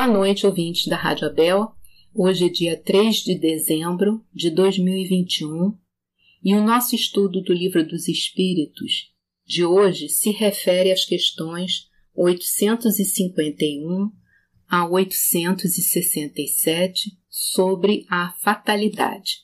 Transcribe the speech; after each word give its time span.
Boa 0.00 0.08
noite, 0.10 0.46
ouvintes 0.46 0.86
da 0.86 0.96
Rádio 0.96 1.26
Abel. 1.26 1.74
Hoje 2.14 2.46
é 2.46 2.48
dia 2.48 2.74
3 2.74 3.16
de 3.16 3.38
dezembro 3.38 4.24
de 4.32 4.48
2021 4.48 5.76
e 6.42 6.54
o 6.54 6.64
nosso 6.64 6.94
estudo 6.94 7.42
do 7.42 7.52
Livro 7.52 7.86
dos 7.86 8.08
Espíritos 8.08 9.12
de 9.44 9.62
hoje 9.62 10.08
se 10.08 10.30
refere 10.30 10.90
às 10.90 11.04
questões 11.04 11.86
851 12.14 14.10
a 14.66 14.88
867 14.88 17.10
sobre 17.28 18.06
a 18.08 18.32
fatalidade. 18.42 19.40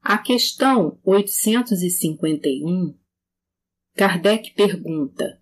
A 0.00 0.16
questão 0.16 0.98
851, 1.04 2.96
Kardec 3.94 4.54
pergunta: 4.54 5.38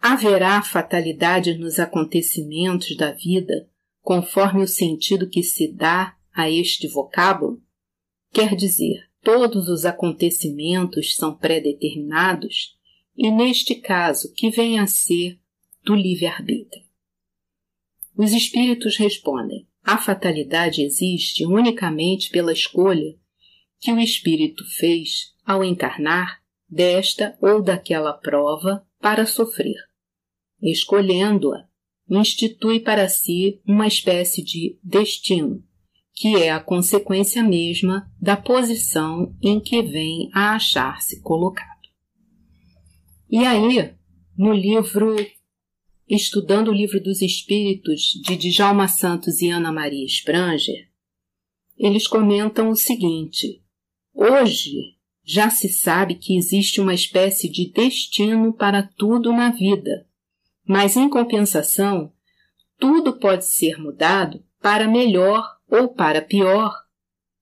haverá 0.00 0.60
fatalidade 0.60 1.54
nos 1.54 1.78
acontecimentos 1.78 2.96
da 2.96 3.12
vida 3.12 3.70
conforme 4.02 4.62
o 4.62 4.68
sentido 4.68 5.30
que 5.30 5.42
se 5.42 5.72
dá 5.72 6.16
a 6.34 6.50
este 6.50 6.88
vocábulo? 6.88 7.62
Quer 8.32 8.54
dizer, 8.54 9.08
todos 9.22 9.68
os 9.68 9.86
acontecimentos 9.86 11.14
são 11.14 11.36
pré-determinados 11.36 12.76
e, 13.16 13.30
neste 13.30 13.76
caso, 13.76 14.32
que 14.34 14.50
vem 14.50 14.78
a 14.78 14.86
ser 14.86 15.38
do 15.84 15.94
livre-arbítrio. 15.94 16.84
Os 18.16 18.32
espíritos 18.32 18.96
respondem: 18.96 19.66
a 19.82 19.98
fatalidade 19.98 20.82
existe 20.82 21.46
unicamente 21.46 22.30
pela 22.30 22.52
escolha 22.52 23.16
que 23.80 23.92
o 23.92 23.98
espírito 23.98 24.64
fez 24.78 25.32
ao 25.44 25.64
encarnar 25.64 26.40
desta 26.68 27.36
ou 27.40 27.62
daquela 27.62 28.12
prova 28.12 28.86
para 29.00 29.26
sofrer. 29.26 29.76
Escolhendo-a, 30.60 31.68
institui 32.20 32.80
para 32.80 33.08
si 33.08 33.60
uma 33.66 33.86
espécie 33.86 34.42
de 34.42 34.78
destino, 34.82 35.64
que 36.12 36.36
é 36.36 36.50
a 36.50 36.60
consequência 36.60 37.42
mesma 37.42 38.06
da 38.20 38.36
posição 38.36 39.34
em 39.42 39.58
que 39.58 39.80
vem 39.82 40.28
a 40.34 40.54
achar-se 40.54 41.22
colocado. 41.22 41.70
E 43.30 43.38
aí, 43.38 43.94
no 44.36 44.52
livro 44.52 45.16
Estudando 46.08 46.68
o 46.68 46.74
Livro 46.74 47.02
dos 47.02 47.22
Espíritos 47.22 48.20
de 48.22 48.36
Djalma 48.36 48.88
Santos 48.88 49.40
e 49.40 49.48
Ana 49.48 49.72
Maria 49.72 50.04
Spranger, 50.04 50.90
eles 51.78 52.06
comentam 52.06 52.68
o 52.68 52.76
seguinte: 52.76 53.62
Hoje 54.12 54.98
já 55.24 55.48
se 55.48 55.70
sabe 55.70 56.16
que 56.16 56.36
existe 56.36 56.80
uma 56.80 56.92
espécie 56.92 57.48
de 57.48 57.72
destino 57.72 58.52
para 58.52 58.82
tudo 58.82 59.32
na 59.32 59.50
vida 59.50 60.06
mas, 60.66 60.96
em 60.96 61.08
compensação, 61.08 62.12
tudo 62.78 63.18
pode 63.18 63.46
ser 63.46 63.78
mudado 63.78 64.44
para 64.60 64.88
melhor 64.88 65.44
ou 65.68 65.88
para 65.88 66.22
pior, 66.22 66.72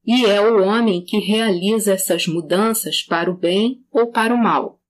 e 0.05 0.25
é 0.25 0.41
o 0.41 0.65
homem 0.65 1.05
que 1.05 1.19
realiza 1.19 1.93
essas 1.93 2.27
mudanças 2.27 3.03
para 3.03 3.31
o 3.31 3.37
bem 3.37 3.85
ou 3.91 4.11
para 4.11 4.35
o 4.35 4.39
mal, 4.39 4.81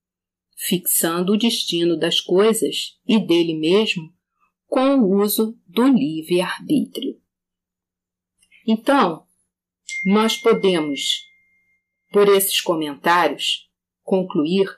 fixando 0.56 1.33
o 1.33 1.37
destino 1.37 1.98
das 1.98 2.20
coisas 2.20 2.98
e 3.06 3.19
dele 3.19 3.55
mesmo 3.55 4.12
com 4.67 4.98
o 4.98 5.20
uso 5.20 5.59
do 5.67 5.87
livre-arbítrio. 5.89 7.20
Então, 8.67 9.27
nós 10.06 10.37
podemos, 10.37 11.27
por 12.12 12.28
esses 12.28 12.61
comentários, 12.61 13.69
concluir 14.03 14.69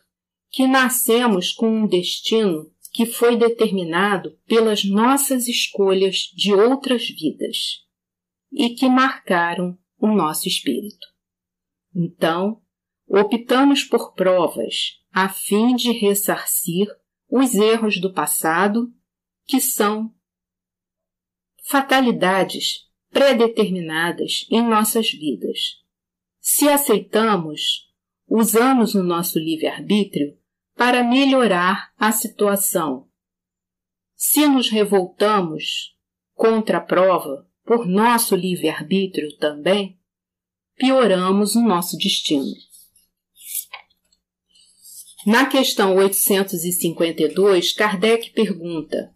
que 0.50 0.66
nascemos 0.66 1.52
com 1.52 1.68
um 1.68 1.86
destino 1.86 2.71
que 2.92 3.06
foi 3.06 3.36
determinado 3.36 4.38
pelas 4.46 4.84
nossas 4.84 5.48
escolhas 5.48 6.30
de 6.34 6.52
outras 6.52 7.08
vidas 7.08 7.86
e 8.52 8.70
que 8.74 8.88
marcaram 8.88 9.78
o 9.98 10.08
nosso 10.08 10.46
espírito. 10.46 11.06
Então, 11.94 12.60
optamos 13.08 13.82
por 13.82 14.14
provas 14.14 15.00
a 15.10 15.28
fim 15.28 15.74
de 15.74 15.90
ressarcir 15.92 16.86
os 17.30 17.54
erros 17.54 17.98
do 17.98 18.12
passado, 18.12 18.92
que 19.46 19.58
são 19.58 20.14
fatalidades 21.64 22.90
predeterminadas 23.10 24.46
em 24.50 24.62
nossas 24.62 25.10
vidas. 25.10 25.80
Se 26.40 26.68
aceitamos, 26.68 27.90
usamos 28.28 28.94
o 28.94 29.02
nosso 29.02 29.38
livre-arbítrio 29.38 30.36
para 30.76 31.04
melhorar 31.04 31.92
a 31.98 32.12
situação. 32.12 33.06
Se 34.14 34.46
nos 34.46 34.70
revoltamos 34.70 35.96
contra 36.34 36.78
a 36.78 36.80
prova 36.80 37.46
por 37.64 37.86
nosso 37.86 38.34
livre-arbítrio 38.34 39.36
também, 39.36 39.98
pioramos 40.76 41.54
o 41.54 41.60
nosso 41.60 41.96
destino. 41.96 42.52
Na 45.26 45.46
questão 45.46 45.94
852, 45.96 47.72
Kardec 47.72 48.30
pergunta: 48.30 49.14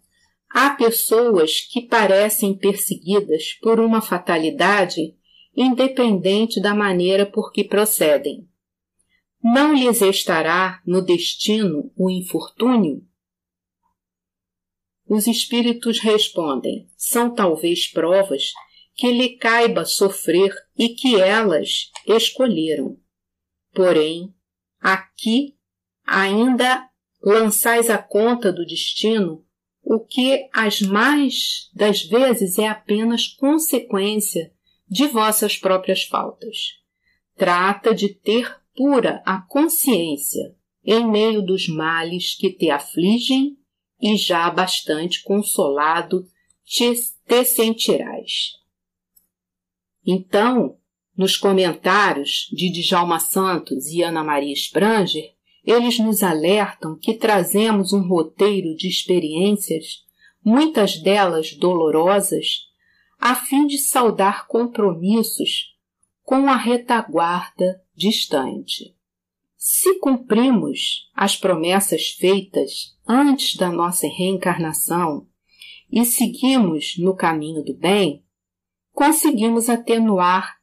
há 0.49 0.69
pessoas 0.69 1.59
que 1.61 1.81
parecem 1.81 2.57
perseguidas 2.57 3.53
por 3.61 3.79
uma 3.79 4.01
fatalidade 4.01 5.15
independente 5.55 6.61
da 6.61 6.73
maneira 6.73 7.25
por 7.25 7.51
que 7.51 7.63
procedem. 7.63 8.47
Não 9.49 9.73
lhes 9.73 10.01
estará 10.01 10.81
no 10.85 11.01
destino 11.01 11.89
o 11.95 12.09
infortúnio? 12.09 13.07
Os 15.07 15.25
espíritos 15.25 15.99
respondem: 15.99 16.89
são 16.97 17.33
talvez 17.33 17.87
provas 17.87 18.51
que 18.93 19.09
lhe 19.09 19.37
caiba 19.37 19.85
sofrer 19.85 20.53
e 20.77 20.89
que 20.89 21.15
elas 21.15 21.89
escolheram. 22.05 22.99
Porém, 23.73 24.35
aqui 24.81 25.55
ainda 26.05 26.85
lançais 27.23 27.89
a 27.89 27.97
conta 27.97 28.51
do 28.51 28.65
destino 28.65 29.45
o 29.81 29.97
que 29.97 30.49
as 30.53 30.81
mais 30.81 31.69
das 31.73 32.03
vezes 32.03 32.59
é 32.59 32.67
apenas 32.67 33.27
consequência 33.27 34.53
de 34.89 35.07
vossas 35.07 35.55
próprias 35.57 36.03
faltas. 36.03 36.57
Trata 37.37 37.95
de 37.95 38.09
ter 38.09 38.66
pura 38.77 39.23
a 39.25 39.41
consciência 39.41 40.55
em 40.85 41.09
meio 41.09 41.41
dos 41.41 41.67
males 41.67 42.35
que 42.35 42.51
te 42.51 42.69
afligem 42.69 43.57
e 43.99 44.15
já 44.15 44.47
bastante 44.51 45.23
consolado 45.23 46.23
te, 46.63 46.93
te 47.27 47.43
sentirás. 47.43 48.53
Então, 50.05 50.77
nos 51.17 51.35
comentários 51.35 52.47
de 52.53 52.71
Djalma 52.71 53.19
Santos 53.19 53.87
e 53.87 54.03
Ana 54.03 54.23
Maria 54.23 54.53
Spranger, 54.53 55.33
eles 55.65 55.97
nos 55.99 56.21
alertam 56.21 56.97
que 56.97 57.15
trazemos 57.15 57.91
um 57.91 58.07
roteiro 58.07 58.75
de 58.75 58.87
experiências, 58.87 60.05
muitas 60.45 61.01
delas 61.01 61.53
dolorosas, 61.53 62.67
a 63.19 63.33
fim 63.33 63.65
de 63.65 63.79
saldar 63.79 64.47
compromissos 64.47 65.75
com 66.21 66.47
a 66.47 66.55
retaguarda 66.55 67.81
distante. 67.97 68.95
Se 69.57 69.99
cumprimos 69.99 71.09
as 71.15 71.35
promessas 71.35 72.11
feitas 72.11 72.95
antes 73.07 73.57
da 73.57 73.71
nossa 73.71 74.07
reencarnação 74.07 75.27
e 75.91 76.05
seguimos 76.05 76.95
no 76.99 77.15
caminho 77.15 77.63
do 77.63 77.73
bem, 77.73 78.23
conseguimos 78.91 79.67
atenuar 79.67 80.57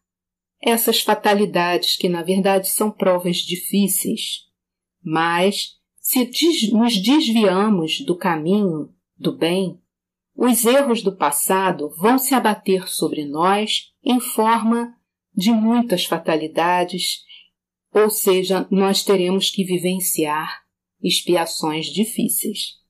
essas 0.63 1.01
fatalidades 1.01 1.97
que 1.97 2.09
na 2.09 2.23
verdade 2.23 2.69
são 2.69 2.91
provas 2.91 3.39
difíceis. 3.39 4.45
Mas 5.03 5.79
se 5.99 6.31
nos 6.73 6.97
desviamos 6.97 8.01
do 8.01 8.17
caminho 8.17 8.95
do 9.17 9.37
bem, 9.37 9.81
os 10.37 10.65
erros 10.65 11.03
do 11.03 11.17
passado 11.17 11.91
vão 11.97 12.19
se 12.19 12.35
abater 12.35 12.89
sobre 12.89 13.25
nós 13.25 13.93
em 14.03 14.21
forma 14.21 14.95
de 15.35 15.51
muitas 15.51 16.05
fatalidades, 16.05 17.25
ou 17.93 18.09
seja, 18.11 18.69
nós 18.71 19.03
teremos 19.03 19.51
que 19.51 19.65
vivenciar 19.65 20.63
expiações 21.03 21.87
difíceis. 21.87 22.85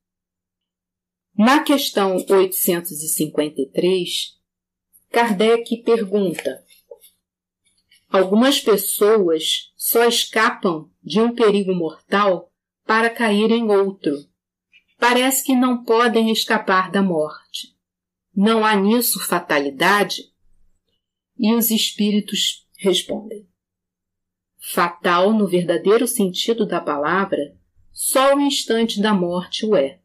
Na 1.36 1.64
questão 1.64 2.16
853, 2.16 4.38
Kardec 5.10 5.82
pergunta: 5.82 6.64
Algumas 8.08 8.60
pessoas 8.60 9.72
só 9.76 10.04
escapam 10.04 10.88
de 11.02 11.20
um 11.20 11.34
perigo 11.34 11.74
mortal 11.74 12.52
para 12.86 13.10
cair 13.10 13.50
em 13.50 13.68
outro. 13.70 14.14
Parece 14.98 15.44
que 15.44 15.56
não 15.56 15.82
podem 15.82 16.30
escapar 16.30 16.90
da 16.90 17.02
morte. 17.02 17.74
Não 18.34 18.64
há 18.64 18.74
nisso 18.76 19.18
fatalidade? 19.18 20.33
E 21.38 21.52
os 21.54 21.70
espíritos 21.70 22.66
respondem: 22.78 23.48
Fatal 24.72 25.32
no 25.32 25.46
verdadeiro 25.46 26.06
sentido 26.06 26.66
da 26.66 26.80
palavra, 26.80 27.56
só 27.92 28.34
o 28.34 28.40
instante 28.40 29.00
da 29.00 29.12
morte 29.12 29.66
o 29.66 29.76
é. 29.76 30.00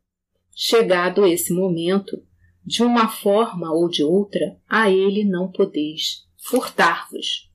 Chegado 0.55 1.25
esse 1.25 1.53
momento, 1.53 2.21
de 2.65 2.83
uma 2.83 3.07
forma 3.07 3.71
ou 3.71 3.89
de 3.89 4.03
outra, 4.03 4.59
a 4.67 4.89
ele 4.89 5.23
não 5.23 5.51
podeis 5.51 6.27
furtar-vos. 6.37 7.49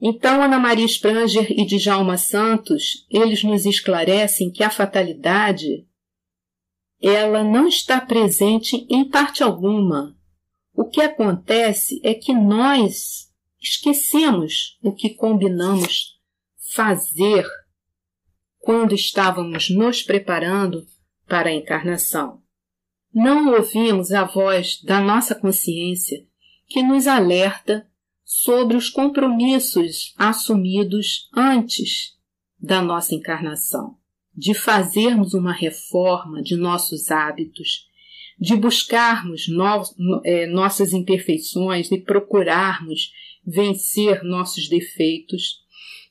Então, 0.00 0.42
Ana 0.42 0.58
Maria 0.58 0.84
Spranger 0.86 1.50
e 1.50 1.64
Djalma 1.64 2.16
Santos, 2.16 3.06
eles 3.10 3.42
nos 3.42 3.66
esclarecem 3.66 4.50
que 4.50 4.62
a 4.62 4.70
fatalidade 4.70 5.86
ela 7.00 7.44
não 7.44 7.68
está 7.68 8.00
presente 8.00 8.86
em 8.90 9.08
parte 9.08 9.42
alguma. 9.42 10.17
O 10.78 10.84
que 10.84 11.00
acontece 11.00 12.00
é 12.04 12.14
que 12.14 12.32
nós 12.32 13.34
esquecemos 13.60 14.78
o 14.80 14.92
que 14.92 15.10
combinamos 15.10 16.20
fazer 16.72 17.44
quando 18.60 18.94
estávamos 18.94 19.70
nos 19.70 20.04
preparando 20.04 20.86
para 21.26 21.48
a 21.48 21.52
encarnação. 21.52 22.40
Não 23.12 23.52
ouvimos 23.54 24.12
a 24.12 24.22
voz 24.22 24.80
da 24.80 25.00
nossa 25.00 25.34
consciência 25.34 26.24
que 26.68 26.80
nos 26.80 27.08
alerta 27.08 27.84
sobre 28.24 28.76
os 28.76 28.88
compromissos 28.88 30.14
assumidos 30.16 31.28
antes 31.34 32.16
da 32.56 32.80
nossa 32.80 33.16
encarnação, 33.16 33.98
de 34.32 34.54
fazermos 34.54 35.34
uma 35.34 35.52
reforma 35.52 36.40
de 36.40 36.54
nossos 36.54 37.10
hábitos, 37.10 37.88
de 38.38 38.54
buscarmos 38.54 39.48
no, 39.48 40.22
é, 40.24 40.46
nossas 40.46 40.92
imperfeições 40.92 41.90
e 41.90 41.98
procurarmos 41.98 43.12
vencer 43.44 44.22
nossos 44.22 44.68
defeitos 44.68 45.60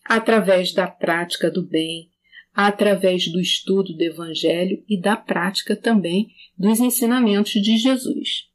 através 0.04 0.74
da 0.74 0.88
prática 0.88 1.50
do 1.50 1.66
bem, 1.66 2.10
através 2.54 3.32
do 3.32 3.40
estudo 3.40 3.94
do 3.94 4.02
Evangelho 4.02 4.84
e 4.90 5.00
da 5.00 5.16
prática 5.16 5.76
também 5.76 6.30
dos 6.58 6.80
ensinamentos 6.80 7.52
de 7.52 7.78
Jesus. 7.78 8.48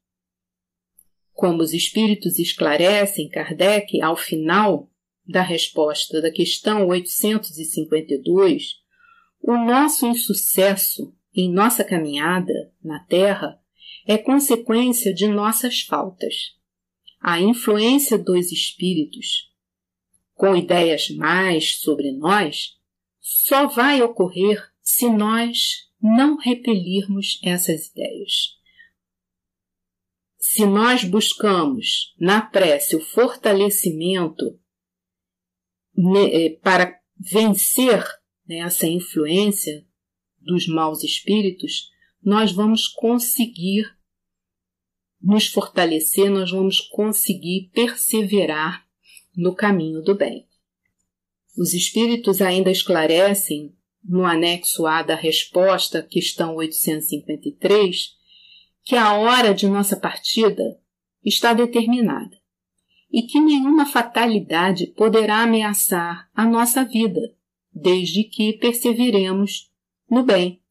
Como 1.33 1.63
os 1.63 1.73
Espíritos 1.73 2.39
esclarecem 2.39 3.29
Kardec 3.29 4.01
ao 4.03 4.17
final 4.17 4.91
da 5.27 5.41
resposta 5.41 6.21
da 6.21 6.31
questão 6.31 6.87
852, 6.89 8.83
o 9.41 9.53
nosso 9.53 10.07
insucesso 10.07 11.15
em 11.35 11.51
nossa 11.51 11.83
caminhada 11.85 12.53
na 12.83 13.01
Terra 13.05 13.62
é 14.07 14.19
consequência 14.19 15.13
de 15.15 15.29
nossas 15.29 15.83
faltas. 15.83 16.57
A 17.21 17.41
influência 17.41 18.19
dos 18.19 18.51
espíritos 18.51 19.53
com 20.35 20.57
ideias 20.57 21.09
mais 21.11 21.77
sobre 21.77 22.11
nós 22.13 22.77
só 23.21 23.69
vai 23.69 24.03
ocorrer 24.03 24.61
se 24.81 25.09
nós 25.09 25.89
não 26.01 26.37
repelirmos 26.37 27.39
essas 27.45 27.87
ideias. 27.87 28.59
Se 30.37 30.67
nós 30.67 31.05
buscamos 31.05 32.13
na 32.19 32.41
prece 32.41 32.97
o 32.97 33.01
fortalecimento 33.01 34.59
né, 35.97 36.25
eh, 36.33 36.51
para 36.61 36.99
vencer 37.17 38.05
né, 38.47 38.59
essa 38.59 38.89
influência 38.89 39.87
dos 40.41 40.67
maus 40.67 41.05
espíritos, 41.05 41.92
nós 42.23 42.53
vamos 42.53 42.87
conseguir 42.87 43.85
nos 45.21 45.47
fortalecer, 45.47 46.31
nós 46.31 46.51
vamos 46.51 46.81
conseguir 46.81 47.71
perseverar 47.73 48.85
no 49.37 49.55
caminho 49.55 50.03
do 50.03 50.17
bem. 50.17 50.47
Os 51.57 51.75
espíritos 51.75 52.41
ainda 52.41 52.71
esclarecem, 52.71 53.75
no 54.05 54.25
anexo 54.25 54.87
A 54.87 55.03
da 55.03 55.15
resposta, 55.15 56.03
questão 56.03 56.57
853, 56.57 58.11
que 58.85 58.97
a 58.97 59.15
hora 59.15 59.55
de 59.55 59.69
nossa 59.69 59.97
partida 59.97 60.81
está 61.25 61.55
determinada 61.55 62.37
e 63.11 63.23
que 63.23 63.39
nenhuma 63.39 63.87
fatalidade 63.87 64.87
poderá 64.87 65.43
ameaçar 65.43 66.29
a 66.35 66.45
nossa 66.45 66.85
vida, 66.85 67.21
desde 67.73 68.25
que 68.25 68.55
perseveremos 68.55 69.71
no 70.11 70.25
bem 70.25 70.62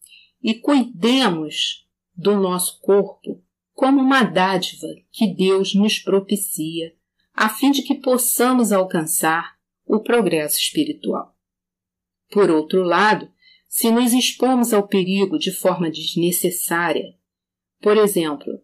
e 0.44 0.56
cuidemos 0.56 1.88
do 2.16 2.36
nosso 2.36 2.80
corpo 2.82 3.44
como 3.74 4.02
uma 4.02 4.24
dádiva 4.24 4.88
que 5.12 5.34
Deus 5.34 5.74
nos 5.74 5.98
propicia, 5.98 6.94
a 7.34 7.50
fim 7.50 7.72
de 7.72 7.82
que 7.82 7.96
possamos 7.96 8.72
alcançar 8.72 9.56
o 9.86 10.00
progresso 10.00 10.60
espiritual. 10.60 11.36
Por 12.30 12.50
outro 12.50 12.84
lado, 12.84 13.30
se 13.68 13.90
nos 13.90 14.14
expomos 14.14 14.74
ao 14.74 14.88
perigo 14.88 15.40
de 15.40 15.52
forma 15.52 15.90
desnecessária, 15.90 17.16
por 17.82 17.98
exemplo, 17.98 18.62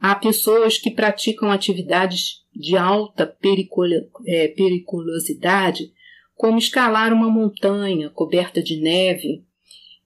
há 0.00 0.14
pessoas 0.14 0.78
que 0.78 0.90
praticam 0.90 1.50
atividades 1.50 2.44
de 2.52 2.76
alta 2.76 3.36
é, 4.26 4.48
periculosidade, 4.48 5.92
como 6.34 6.58
escalar 6.58 7.12
uma 7.12 7.30
montanha 7.30 8.10
coberta 8.10 8.62
de 8.62 8.80
neve, 8.80 9.46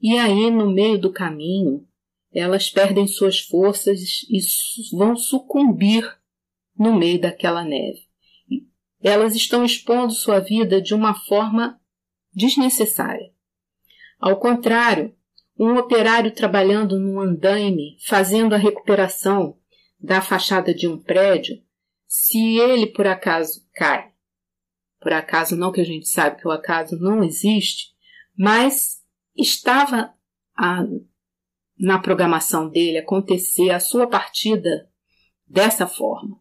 e 0.01 0.19
aí 0.19 0.51
no 0.51 0.71
meio 0.71 0.99
do 0.99 1.13
caminho 1.13 1.87
elas 2.33 2.71
perdem 2.71 3.07
suas 3.07 3.41
forças 3.41 4.23
e 4.29 4.39
vão 4.97 5.17
sucumbir 5.17 6.05
no 6.79 6.97
meio 6.97 7.21
daquela 7.21 7.65
neve. 7.65 8.09
Elas 9.03 9.35
estão 9.35 9.65
expondo 9.65 10.13
sua 10.13 10.39
vida 10.39 10.81
de 10.81 10.95
uma 10.95 11.15
forma 11.15 11.81
desnecessária. 12.33 13.33
Ao 14.19 14.39
contrário, 14.39 15.15
um 15.59 15.77
operário 15.77 16.31
trabalhando 16.31 16.99
num 16.99 17.21
andaime, 17.21 17.97
fazendo 18.07 18.55
a 18.55 18.59
recuperação 18.59 19.59
da 19.99 20.23
fachada 20.23 20.73
de 20.73 20.87
um 20.87 20.99
prédio, 20.99 21.63
se 22.07 22.59
ele 22.59 22.87
por 22.87 23.07
acaso 23.07 23.67
cai, 23.75 24.13
por 25.01 25.13
acaso 25.13 25.57
não 25.57 25.73
que 25.73 25.81
a 25.81 25.85
gente 25.85 26.09
sabe 26.09 26.41
que 26.41 26.47
o 26.47 26.51
acaso 26.51 26.99
não 26.99 27.23
existe, 27.23 27.89
mas 28.37 29.00
estava 29.41 30.15
a, 30.57 30.85
na 31.79 31.99
programação 31.99 32.69
dele 32.69 32.99
acontecer 32.99 33.71
a 33.71 33.81
sua 33.81 34.07
partida 34.07 34.89
dessa 35.47 35.87
forma. 35.87 36.39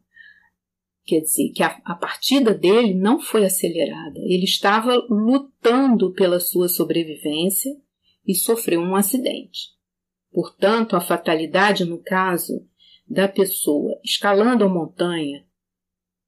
Quer 1.06 1.22
dizer, 1.22 1.52
que 1.54 1.64
a, 1.64 1.82
a 1.86 1.96
partida 1.96 2.54
dele 2.54 2.94
não 2.94 3.20
foi 3.20 3.46
acelerada. 3.46 4.20
Ele 4.20 4.44
estava 4.44 4.96
lutando 5.10 6.14
pela 6.14 6.40
sua 6.40 6.68
sobrevivência 6.68 7.72
e 8.28 8.36
sofreu 8.36 8.80
um 8.80 8.96
acidente. 8.96 9.70
Portanto, 10.32 10.96
a 10.96 11.02
fatalidade 11.02 11.86
no 11.86 12.02
caso 12.02 12.68
da 13.08 13.28
pessoa 13.28 14.00
escalando 14.04 14.64
a 14.64 14.70
montanha 14.70 15.44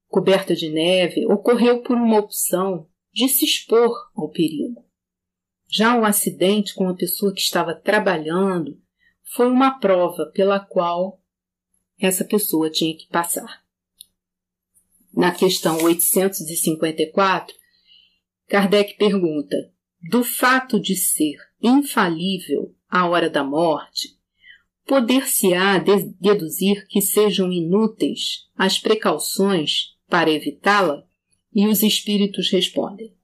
coberta 0.08 0.54
de 0.54 0.68
neve 0.68 1.24
ocorreu 1.26 1.82
por 1.82 1.96
uma 1.96 2.18
opção 2.18 2.86
de 3.12 3.28
se 3.28 3.44
expor 3.44 3.90
ao 4.14 4.28
perigo. 4.28 4.84
Já 5.72 5.98
o 5.98 6.04
acidente 6.04 6.74
com 6.74 6.88
a 6.88 6.94
pessoa 6.94 7.32
que 7.32 7.40
estava 7.40 7.74
trabalhando 7.74 8.80
foi 9.22 9.48
uma 9.48 9.78
prova 9.78 10.26
pela 10.26 10.60
qual 10.60 11.20
essa 11.98 12.24
pessoa 12.24 12.70
tinha 12.70 12.96
que 12.96 13.06
passar 13.08 13.62
na 15.14 15.30
questão 15.30 15.82
854, 15.82 17.54
Kardec 18.48 18.96
pergunta: 18.96 19.72
do 20.10 20.24
fato 20.24 20.80
de 20.80 20.96
ser 20.96 21.36
infalível 21.62 22.74
a 22.88 23.06
hora 23.08 23.28
da 23.28 23.44
morte, 23.44 24.16
poder-se-á 24.86 25.78
deduzir 26.18 26.86
que 26.88 27.00
sejam 27.00 27.52
inúteis 27.52 28.48
as 28.56 28.78
precauções 28.78 29.96
para 30.08 30.30
evitá-la? 30.30 31.06
E 31.54 31.66
os 31.66 31.82
espíritos 31.82 32.50
respondem: 32.50 33.14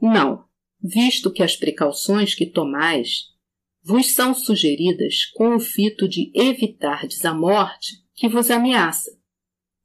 Não, 0.00 0.45
visto 0.86 1.32
que 1.32 1.42
as 1.42 1.56
precauções 1.56 2.34
que 2.34 2.46
tomais 2.46 3.34
vos 3.82 4.12
são 4.12 4.34
sugeridas 4.34 5.26
com 5.34 5.54
o 5.56 5.60
fito 5.60 6.08
de 6.08 6.30
evitardes 6.34 7.24
a 7.24 7.34
morte 7.34 8.04
que 8.14 8.28
vos 8.28 8.50
ameaça 8.50 9.10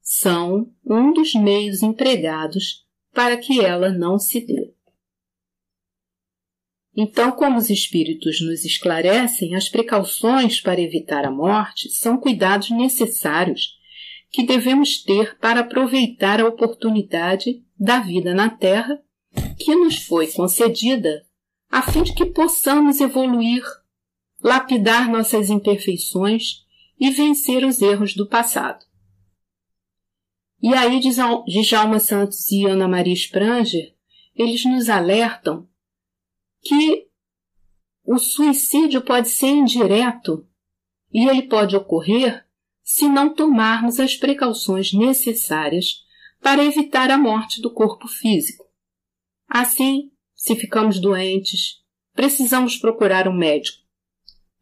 são 0.01 0.73
um 0.85 1.13
dos 1.13 1.33
meios 1.35 1.81
empregados 1.81 2.85
para 3.13 3.37
que 3.37 3.61
ela 3.61 3.89
não 3.89 4.17
se 4.19 4.45
dê. 4.45 4.73
Então, 6.95 7.31
como 7.31 7.57
os 7.57 7.69
espíritos 7.69 8.41
nos 8.41 8.65
esclarecem, 8.65 9.55
as 9.55 9.69
precauções 9.69 10.59
para 10.59 10.81
evitar 10.81 11.23
a 11.23 11.31
morte 11.31 11.89
são 11.89 12.17
cuidados 12.17 12.69
necessários 12.69 13.77
que 14.29 14.43
devemos 14.43 15.01
ter 15.01 15.37
para 15.39 15.61
aproveitar 15.61 16.41
a 16.41 16.47
oportunidade 16.47 17.63
da 17.79 17.99
vida 17.99 18.33
na 18.33 18.49
Terra 18.49 19.01
que 19.63 19.75
nos 19.75 20.03
foi 20.03 20.27
concedida, 20.31 21.25
a 21.69 21.81
fim 21.81 22.03
de 22.03 22.13
que 22.13 22.25
possamos 22.25 22.99
evoluir, 22.99 23.63
lapidar 24.41 25.09
nossas 25.09 25.49
imperfeições 25.49 26.65
e 26.99 27.09
vencer 27.09 27.63
os 27.63 27.81
erros 27.81 28.13
do 28.13 28.27
passado. 28.27 28.85
E 30.61 30.73
aí, 30.73 30.99
Djalma 30.99 31.99
Santos 31.99 32.51
e 32.51 32.65
Ana 32.65 32.87
Maria 32.87 33.13
Spranger, 33.13 33.95
eles 34.35 34.63
nos 34.65 34.89
alertam 34.89 35.67
que 36.61 37.07
o 38.03 38.19
suicídio 38.19 39.01
pode 39.01 39.29
ser 39.29 39.47
indireto 39.47 40.47
e 41.11 41.27
ele 41.27 41.43
pode 41.43 41.75
ocorrer 41.75 42.45
se 42.83 43.07
não 43.07 43.33
tomarmos 43.33 43.99
as 43.99 44.15
precauções 44.15 44.93
necessárias 44.93 46.03
para 46.41 46.63
evitar 46.63 47.09
a 47.09 47.17
morte 47.17 47.61
do 47.61 47.71
corpo 47.71 48.07
físico. 48.07 48.70
Assim, 49.53 50.09
se 50.33 50.55
ficamos 50.55 50.97
doentes, 50.97 51.81
precisamos 52.13 52.77
procurar 52.77 53.27
um 53.27 53.33
médico, 53.33 53.79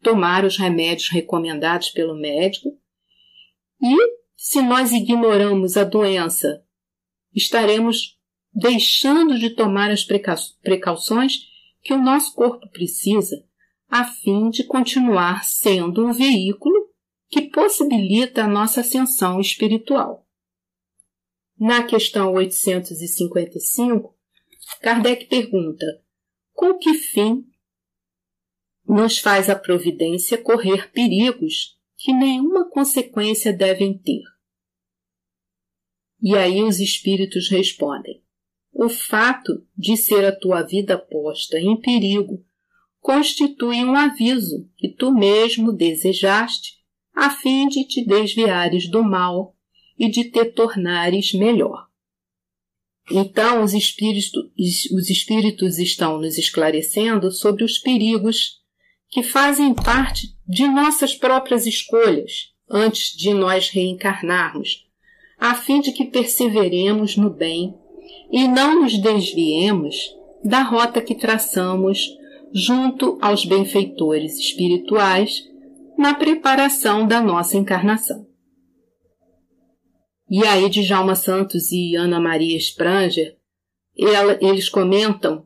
tomar 0.02 0.44
os 0.44 0.56
remédios 0.56 1.08
recomendados 1.10 1.90
pelo 1.90 2.18
médico 2.20 2.76
e, 3.80 3.96
se 4.36 4.60
nós 4.60 4.90
ignoramos 4.90 5.76
a 5.76 5.84
doença, 5.84 6.64
estaremos 7.32 8.18
deixando 8.52 9.38
de 9.38 9.50
tomar 9.50 9.92
as 9.92 10.04
precauções 10.60 11.38
que 11.82 11.94
o 11.94 12.02
nosso 12.02 12.34
corpo 12.34 12.68
precisa 12.68 13.36
a 13.88 14.04
fim 14.04 14.50
de 14.50 14.64
continuar 14.64 15.44
sendo 15.44 16.04
um 16.04 16.12
veículo 16.12 16.90
que 17.28 17.42
possibilita 17.42 18.42
a 18.42 18.48
nossa 18.48 18.80
ascensão 18.80 19.40
espiritual. 19.40 20.26
Na 21.56 21.84
questão 21.84 22.32
855, 22.32 24.18
Kardec 24.80 25.26
pergunta: 25.26 25.86
com 26.52 26.78
que 26.78 26.94
fim 26.94 27.44
nos 28.86 29.18
faz 29.18 29.48
a 29.48 29.56
providência 29.56 30.36
correr 30.36 30.90
perigos 30.90 31.78
que 31.96 32.12
nenhuma 32.12 32.68
consequência 32.70 33.52
devem 33.52 33.96
ter? 33.96 34.22
E 36.22 36.36
aí 36.36 36.62
os 36.62 36.80
espíritos 36.80 37.48
respondem: 37.48 38.22
o 38.72 38.88
fato 38.88 39.66
de 39.76 39.96
ser 39.96 40.24
a 40.24 40.34
tua 40.34 40.62
vida 40.62 40.96
posta 40.96 41.58
em 41.58 41.78
perigo 41.80 42.44
constitui 43.00 43.84
um 43.84 43.94
aviso 43.94 44.70
que 44.76 44.88
tu 44.88 45.12
mesmo 45.12 45.72
desejaste 45.72 46.78
a 47.14 47.30
fim 47.30 47.68
de 47.68 47.84
te 47.86 48.04
desviares 48.04 48.88
do 48.88 49.02
mal 49.02 49.56
e 49.98 50.10
de 50.10 50.30
te 50.30 50.44
tornares 50.44 51.34
melhor. 51.34 51.89
Então, 53.10 53.64
os 53.64 53.74
espíritos, 53.74 54.30
os 54.92 55.10
espíritos 55.10 55.78
estão 55.78 56.18
nos 56.18 56.38
esclarecendo 56.38 57.32
sobre 57.32 57.64
os 57.64 57.78
perigos 57.78 58.60
que 59.08 59.22
fazem 59.22 59.74
parte 59.74 60.28
de 60.46 60.68
nossas 60.68 61.14
próprias 61.14 61.66
escolhas 61.66 62.50
antes 62.70 63.16
de 63.16 63.34
nós 63.34 63.68
reencarnarmos, 63.68 64.86
a 65.36 65.54
fim 65.54 65.80
de 65.80 65.90
que 65.90 66.04
perseveremos 66.04 67.16
no 67.16 67.28
bem 67.28 67.74
e 68.30 68.46
não 68.46 68.82
nos 68.82 68.96
desviemos 68.96 70.14
da 70.44 70.62
rota 70.62 71.00
que 71.00 71.16
traçamos 71.16 72.16
junto 72.52 73.18
aos 73.20 73.44
benfeitores 73.44 74.38
espirituais 74.38 75.42
na 75.98 76.14
preparação 76.14 77.06
da 77.06 77.20
nossa 77.20 77.56
encarnação. 77.56 78.29
E 80.30 80.46
aí, 80.46 80.70
Djalma 80.70 81.16
Santos 81.16 81.72
e 81.72 81.96
Ana 81.96 82.20
Maria 82.20 82.56
Spranger, 82.56 83.36
eles 84.40 84.68
comentam 84.68 85.44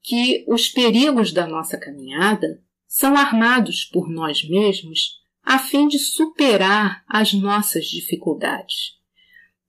que 0.00 0.46
os 0.48 0.66
perigos 0.70 1.30
da 1.30 1.46
nossa 1.46 1.76
caminhada 1.76 2.64
são 2.88 3.14
armados 3.14 3.84
por 3.84 4.08
nós 4.08 4.48
mesmos 4.48 5.20
a 5.42 5.58
fim 5.58 5.88
de 5.88 5.98
superar 5.98 7.04
as 7.06 7.34
nossas 7.34 7.84
dificuldades. 7.84 8.98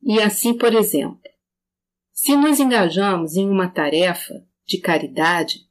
E 0.02 0.22
assim, 0.22 0.58
por 0.58 0.74
exemplo, 0.74 1.20
se 2.14 2.34
nos 2.38 2.62
engajamos 2.62 3.36
em 3.36 3.50
uma 3.50 3.68
tarefa 3.68 4.34
de 4.66 4.78
caridade 4.78 5.68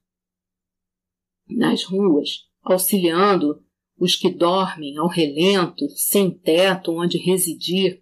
nas 1.48 1.84
ruas, 1.84 2.46
auxiliando 2.62 3.64
os 3.96 4.14
que 4.14 4.30
dormem 4.30 4.98
ao 4.98 5.08
relento, 5.08 5.88
sem 5.90 6.30
teto 6.30 6.92
onde 6.92 7.16
residir, 7.16 8.01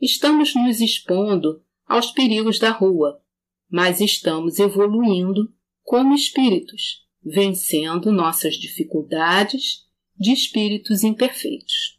estamos 0.00 0.54
nos 0.54 0.80
expondo 0.80 1.62
aos 1.86 2.10
perigos 2.10 2.58
da 2.58 2.70
rua, 2.70 3.22
mas 3.68 4.00
estamos 4.00 4.58
evoluindo 4.58 5.52
como 5.82 6.14
espíritos, 6.14 7.06
vencendo 7.22 8.12
nossas 8.12 8.56
dificuldades 8.56 9.84
de 10.16 10.32
espíritos 10.32 11.02
imperfeitos. 11.02 11.98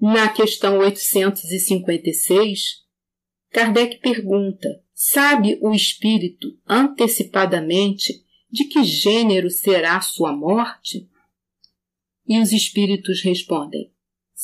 Na 0.00 0.28
questão 0.28 0.78
856, 0.78 2.82
Kardec 3.50 4.00
pergunta: 4.00 4.68
sabe 4.92 5.58
o 5.62 5.72
espírito 5.72 6.58
antecipadamente 6.66 8.24
de 8.50 8.64
que 8.64 8.82
gênero 8.82 9.48
será 9.50 10.00
sua 10.00 10.32
morte? 10.32 11.08
E 12.26 12.40
os 12.40 12.52
espíritos 12.52 13.22
respondem: 13.22 13.91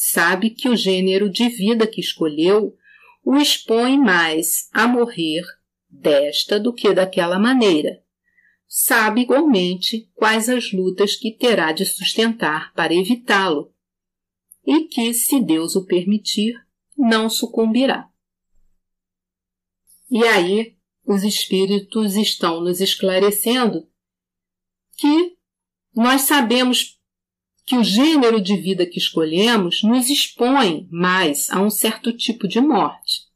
sabe 0.00 0.50
que 0.50 0.68
o 0.68 0.76
gênero 0.76 1.28
de 1.28 1.48
vida 1.48 1.84
que 1.84 2.00
escolheu 2.00 2.76
o 3.24 3.36
expõe 3.36 3.98
mais 3.98 4.68
a 4.72 4.86
morrer 4.86 5.42
desta 5.90 6.60
do 6.60 6.72
que 6.72 6.94
daquela 6.94 7.36
maneira. 7.36 8.00
Sabe 8.64 9.22
igualmente 9.22 10.08
quais 10.14 10.48
as 10.48 10.70
lutas 10.70 11.16
que 11.16 11.32
terá 11.32 11.72
de 11.72 11.84
sustentar 11.84 12.72
para 12.74 12.94
evitá-lo, 12.94 13.74
e 14.64 14.84
que, 14.84 15.12
se 15.12 15.40
Deus 15.40 15.74
o 15.74 15.84
permitir, 15.84 16.54
não 16.96 17.28
sucumbirá. 17.28 18.08
E 20.08 20.22
aí, 20.22 20.76
os 21.04 21.24
espíritos 21.24 22.14
estão 22.14 22.60
nos 22.60 22.80
esclarecendo 22.80 23.90
que 24.96 25.36
nós 25.92 26.20
sabemos 26.20 26.97
que 27.68 27.76
o 27.76 27.84
gênero 27.84 28.40
de 28.40 28.56
vida 28.56 28.86
que 28.86 28.98
escolhemos 28.98 29.82
nos 29.82 30.08
expõe 30.08 30.88
mais 30.90 31.50
a 31.50 31.60
um 31.60 31.68
certo 31.68 32.10
tipo 32.10 32.48
de 32.48 32.62
morte. 32.62 33.28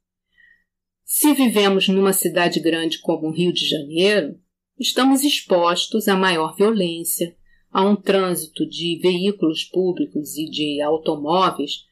Se 1.05 1.35
vivemos 1.35 1.87
numa 1.87 2.15
cidade 2.15 2.59
grande 2.59 2.99
como 3.01 3.29
o 3.29 3.31
Rio 3.31 3.53
de 3.53 3.69
Janeiro, 3.69 4.41
estamos 4.81 5.23
expostos 5.23 6.09
a 6.09 6.17
maior 6.17 6.57
violência, 6.57 7.37
a 7.71 7.85
um 7.85 7.95
trânsito 7.95 8.67
de 8.67 8.99
veículos 9.03 9.65
públicos 9.65 10.39
e 10.39 10.49
de 10.49 10.81
automóveis 10.81 11.85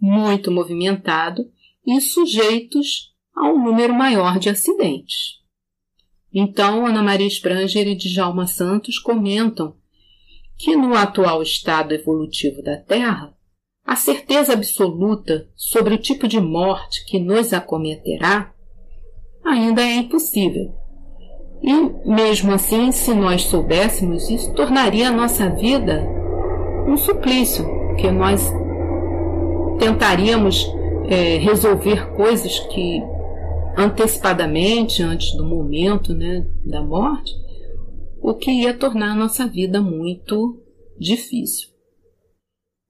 muito 0.00 0.52
movimentado 0.52 1.50
e 1.84 2.00
sujeitos 2.00 3.12
a 3.34 3.50
um 3.50 3.60
número 3.60 3.92
maior 3.92 4.38
de 4.38 4.48
acidentes. 4.48 5.38
Então, 6.32 6.86
Ana 6.86 7.02
Maria 7.02 7.26
Spranger 7.26 7.88
e 7.88 7.96
Djalma 7.96 8.46
Santos 8.46 9.00
comentam 9.00 9.76
que 10.58 10.74
no 10.74 10.94
atual 10.94 11.42
estado 11.42 11.94
evolutivo 11.94 12.62
da 12.62 12.76
Terra, 12.76 13.32
a 13.86 13.96
certeza 13.96 14.52
absoluta 14.52 15.48
sobre 15.54 15.94
o 15.94 15.98
tipo 15.98 16.26
de 16.26 16.40
morte 16.40 17.06
que 17.06 17.18
nos 17.18 17.52
acometerá 17.52 18.52
ainda 19.44 19.80
é 19.80 19.94
impossível. 19.94 20.74
E, 21.62 21.72
mesmo 22.08 22.52
assim, 22.52 22.92
se 22.92 23.14
nós 23.14 23.44
soubéssemos, 23.44 24.28
isso 24.28 24.52
tornaria 24.52 25.08
a 25.08 25.12
nossa 25.12 25.48
vida 25.48 26.06
um 26.86 26.96
suplício, 26.96 27.66
que 27.96 28.10
nós 28.10 28.52
tentaríamos 29.78 30.66
é, 31.08 31.36
resolver 31.36 32.14
coisas 32.14 32.58
que 32.58 33.02
antecipadamente, 33.76 35.02
antes 35.02 35.36
do 35.36 35.44
momento 35.44 36.14
né, 36.14 36.46
da 36.64 36.82
morte, 36.82 37.32
o 38.28 38.34
que 38.34 38.50
ia 38.50 38.76
tornar 38.76 39.16
nossa 39.16 39.46
vida 39.46 39.80
muito 39.80 40.62
difícil. 40.98 41.70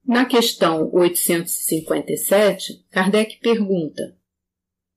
Na 0.05 0.25
questão 0.25 0.93
857, 0.93 2.85
Kardec 2.89 3.39
pergunta: 3.39 4.19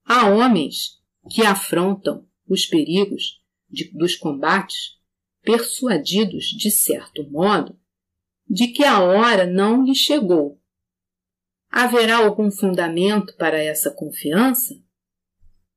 há 0.03 0.27
homens 0.27 1.01
que 1.29 1.43
afrontam 1.43 2.27
os 2.45 2.65
perigos 2.65 3.41
de, 3.69 3.89
dos 3.93 4.17
combates, 4.17 4.99
persuadidos, 5.43 6.47
de 6.47 6.69
certo 6.69 7.23
modo, 7.31 7.79
de 8.45 8.67
que 8.67 8.83
a 8.83 9.01
hora 9.01 9.45
não 9.45 9.85
lhe 9.85 9.95
chegou. 9.95 10.61
Haverá 11.69 12.17
algum 12.17 12.51
fundamento 12.51 13.33
para 13.37 13.63
essa 13.63 13.89
confiança? 13.89 14.75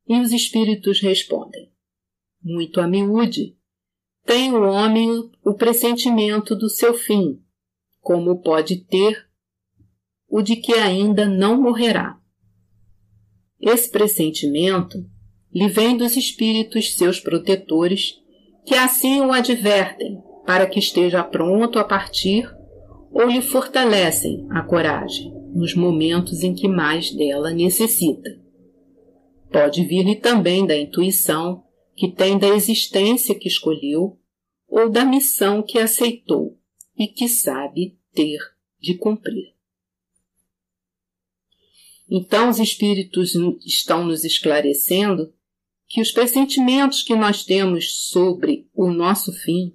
E 0.09 0.19
os 0.19 0.33
espíritos 0.33 0.99
respondem: 0.99 1.73
Muito 2.43 2.81
a 2.81 2.89
miúde. 2.89 3.57
Tem 4.27 4.53
o 4.53 4.69
homem 4.69 5.31
o 5.45 5.55
pressentimento 5.55 6.57
do 6.57 6.69
seu 6.69 6.93
fim, 6.95 7.41
como 8.01 8.43
pode 8.43 8.85
ter 8.85 9.25
o 10.29 10.43
de 10.43 10.57
que 10.57 10.75
ainda 10.75 11.27
não 11.27 11.63
morrerá. 11.63 12.19
Esse 13.61 13.89
pressentimento 13.89 14.99
lhe 15.55 15.69
vem 15.69 15.97
dos 15.97 16.17
espíritos 16.17 16.97
seus 16.97 17.21
protetores, 17.21 18.17
que 18.67 18.75
assim 18.75 19.21
o 19.21 19.31
advertem 19.31 20.21
para 20.45 20.67
que 20.67 20.81
esteja 20.81 21.23
pronto 21.23 21.79
a 21.79 21.85
partir 21.85 22.53
ou 23.13 23.27
lhe 23.29 23.41
fortalecem 23.41 24.45
a 24.51 24.61
coragem 24.61 25.33
nos 25.55 25.73
momentos 25.75 26.43
em 26.43 26.53
que 26.53 26.67
mais 26.67 27.13
dela 27.13 27.53
necessita. 27.53 28.31
Pode 29.53 29.85
vir-lhe 29.85 30.17
também 30.17 30.67
da 30.67 30.77
intuição 30.77 31.63
que 31.97 32.13
tem 32.13 32.39
da 32.39 32.49
existência 32.49 33.35
que 33.35 33.49
escolheu 33.49 34.19
ou 34.69 34.91
da 34.91 35.05
missão 35.05 35.63
que 35.63 35.79
aceitou 35.79 36.59
e 36.97 37.07
que 37.07 37.29
sabe 37.29 37.99
ter 38.13 38.39
de 38.79 38.95
cumprir. 38.95 39.55
Então, 42.09 42.49
os 42.49 42.61
espíritos 42.61 43.35
estão 43.65 44.05
nos 44.05 44.25
esclarecendo 44.25 45.35
que 45.89 46.01
os 46.01 46.13
pressentimentos 46.13 47.03
que 47.03 47.15
nós 47.15 47.45
temos 47.45 48.09
sobre 48.09 48.69
o 48.75 48.91
nosso 48.91 49.33
fim 49.33 49.75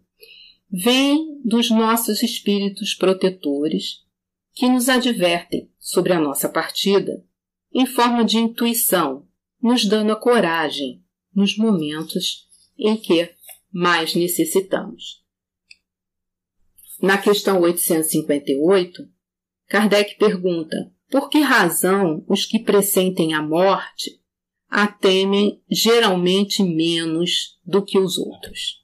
vêm 0.70 1.42
dos 1.44 1.70
nossos 1.70 2.22
espíritos 2.24 2.94
protetores 2.94 4.06
que 4.54 4.68
nos 4.70 4.88
advertem 4.88 5.70
sobre 5.80 6.14
a 6.14 6.20
nossa 6.20 6.48
partida 6.48 7.26
em 7.74 7.86
forma 7.86 8.24
de 8.24 8.38
intuição, 8.38 9.26
nos 9.62 9.86
dando 9.86 10.12
a 10.12 10.16
coragem 10.16 11.01
nos 11.34 11.58
momentos 11.58 12.48
em 12.78 12.98
que 12.98 13.34
mais 13.72 14.16
necessitamos. 14.16 15.22
Na 17.02 17.18
questão 17.18 17.62
858, 17.62 19.08
Kardec 19.68 20.18
pergunta 20.18 20.94
por 21.10 21.30
que 21.30 21.40
razão 21.40 22.24
os 22.28 22.46
que 22.46 22.60
pressentem 22.60 23.34
a 23.34 23.42
morte 23.42 24.22
a 24.70 24.88
temem 24.88 25.62
geralmente 25.70 26.64
menos 26.64 27.60
do 27.66 27.84
que 27.84 28.00
os 28.00 28.18
outros? 28.18 28.82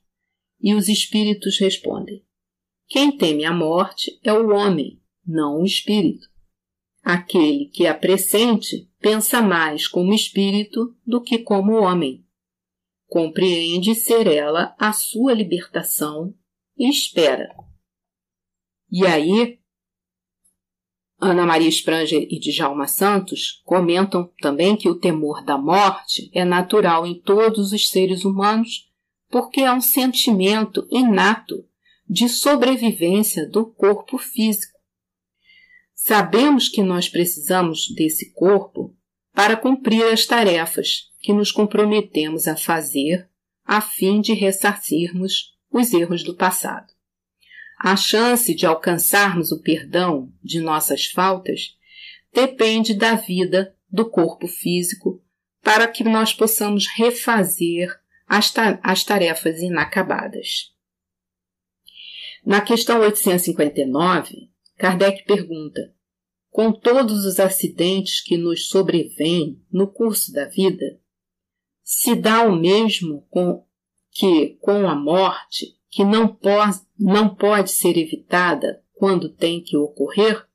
E 0.60 0.74
os 0.74 0.90
espíritos 0.90 1.58
respondem: 1.60 2.26
Quem 2.88 3.16
teme 3.16 3.46
a 3.46 3.54
morte 3.54 4.20
é 4.24 4.34
o 4.34 4.50
homem, 4.50 5.00
não 5.26 5.62
o 5.62 5.66
espírito. 5.66 6.28
Aquele 7.02 7.68
que 7.68 7.88
a 7.88 7.94
pressente 7.94 8.90
pensa 9.00 9.42
mais 9.42 9.88
como 9.88 10.14
espírito 10.14 10.94
do 11.06 11.22
que 11.22 11.38
como 11.40 11.76
homem. 11.76 12.27
Compreende 13.08 13.96
ser 13.96 14.28
ela 14.28 14.76
a 14.78 14.92
sua 14.92 15.34
libertação 15.34 16.34
e 16.78 16.90
espera. 16.90 17.56
E 18.92 19.06
aí, 19.06 19.60
Ana 21.20 21.46
Maria 21.46 21.70
Spranger 21.70 22.28
e 22.30 22.40
Djalma 22.40 22.88
Santos 22.88 23.62
comentam 23.66 24.32
também 24.40 24.76
que 24.76 24.88
o 24.88 25.00
temor 25.00 25.44
da 25.44 25.58
morte 25.58 26.30
é 26.34 26.46
natural 26.46 27.08
em 27.08 27.20
todos 27.20 27.72
os 27.72 27.88
seres 27.88 28.24
humanos 28.24 28.88
porque 29.30 29.62
é 29.62 29.72
um 29.72 29.82
sentimento 29.82 30.88
inato 30.92 31.66
de 32.08 32.30
sobrevivência 32.30 33.50
do 33.50 33.66
corpo 33.66 34.18
físico. 34.18 34.78
Sabemos 35.94 36.70
que 36.70 36.82
nós 36.82 37.10
precisamos 37.10 37.88
desse 37.96 38.32
corpo 38.34 38.96
para 39.34 39.58
cumprir 39.58 40.04
as 40.06 40.26
tarefas 40.26 41.12
que 41.28 41.34
nos 41.34 41.52
comprometemos 41.52 42.48
a 42.48 42.56
fazer 42.56 43.30
a 43.66 43.82
fim 43.82 44.22
de 44.22 44.32
ressarcirmos 44.32 45.54
os 45.70 45.94
erros 45.94 46.24
do 46.24 46.34
passado. 46.34 46.94
A 47.78 47.98
chance 47.98 48.56
de 48.56 48.66
alcançarmos 48.66 49.52
o 49.52 49.62
perdão 49.62 50.32
de 50.42 50.62
nossas 50.62 51.08
faltas 51.08 51.76
depende 52.34 52.94
da 52.94 53.16
vida 53.16 53.76
do 53.92 54.10
corpo 54.10 54.48
físico 54.48 55.22
para 55.62 55.86
que 55.86 56.02
nós 56.02 56.34
possamos 56.34 56.88
refazer 56.88 57.94
as, 58.26 58.50
ta 58.50 58.80
as 58.82 59.04
tarefas 59.04 59.60
inacabadas. 59.60 60.74
Na 62.46 62.62
questão 62.62 63.02
859, 63.02 64.50
Kardec 64.78 65.26
pergunta: 65.26 65.94
com 66.50 66.72
todos 66.72 67.26
os 67.26 67.38
acidentes 67.38 68.22
que 68.22 68.38
nos 68.38 68.70
sobrevêm 68.70 69.62
no 69.70 69.92
curso 69.92 70.32
da 70.32 70.46
vida, 70.46 70.98
se 71.90 72.16
dá 72.16 72.44
o 72.44 72.54
mesmo 72.54 73.26
com 73.30 73.64
que 74.12 74.58
com 74.60 74.90
a 74.90 74.94
morte 74.94 75.74
que 75.90 76.04
não, 76.04 76.28
pode, 76.28 76.82
não 77.00 77.34
pode 77.34 77.72
ser 77.72 77.98
evitada 77.98 78.84
quando 78.94 79.30
tem 79.30 79.64
que 79.64 79.78
ocorrer? 79.78 80.46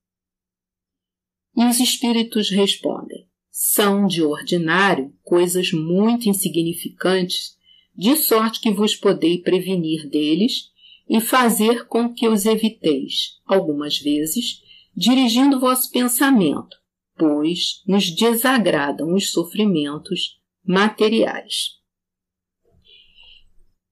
E 1.56 1.64
os 1.64 1.80
espíritos 1.80 2.50
respondem: 2.50 3.26
são 3.50 4.06
de 4.06 4.22
ordinário 4.22 5.10
coisas 5.22 5.72
muito 5.72 6.28
insignificantes, 6.28 7.56
de 7.96 8.14
sorte 8.14 8.60
que 8.60 8.70
vos 8.70 8.94
podei 8.94 9.38
prevenir 9.38 10.10
deles 10.10 10.70
e 11.08 11.18
fazer 11.18 11.86
com 11.86 12.12
que 12.12 12.28
os 12.28 12.44
eviteis, 12.44 13.40
algumas 13.46 13.96
vezes, 13.98 14.60
dirigindo 14.94 15.58
vosso 15.58 15.90
pensamento, 15.90 16.76
pois 17.16 17.82
nos 17.86 18.10
desagradam 18.10 19.14
os 19.14 19.30
sofrimentos 19.30 20.41
materiais. 20.64 21.80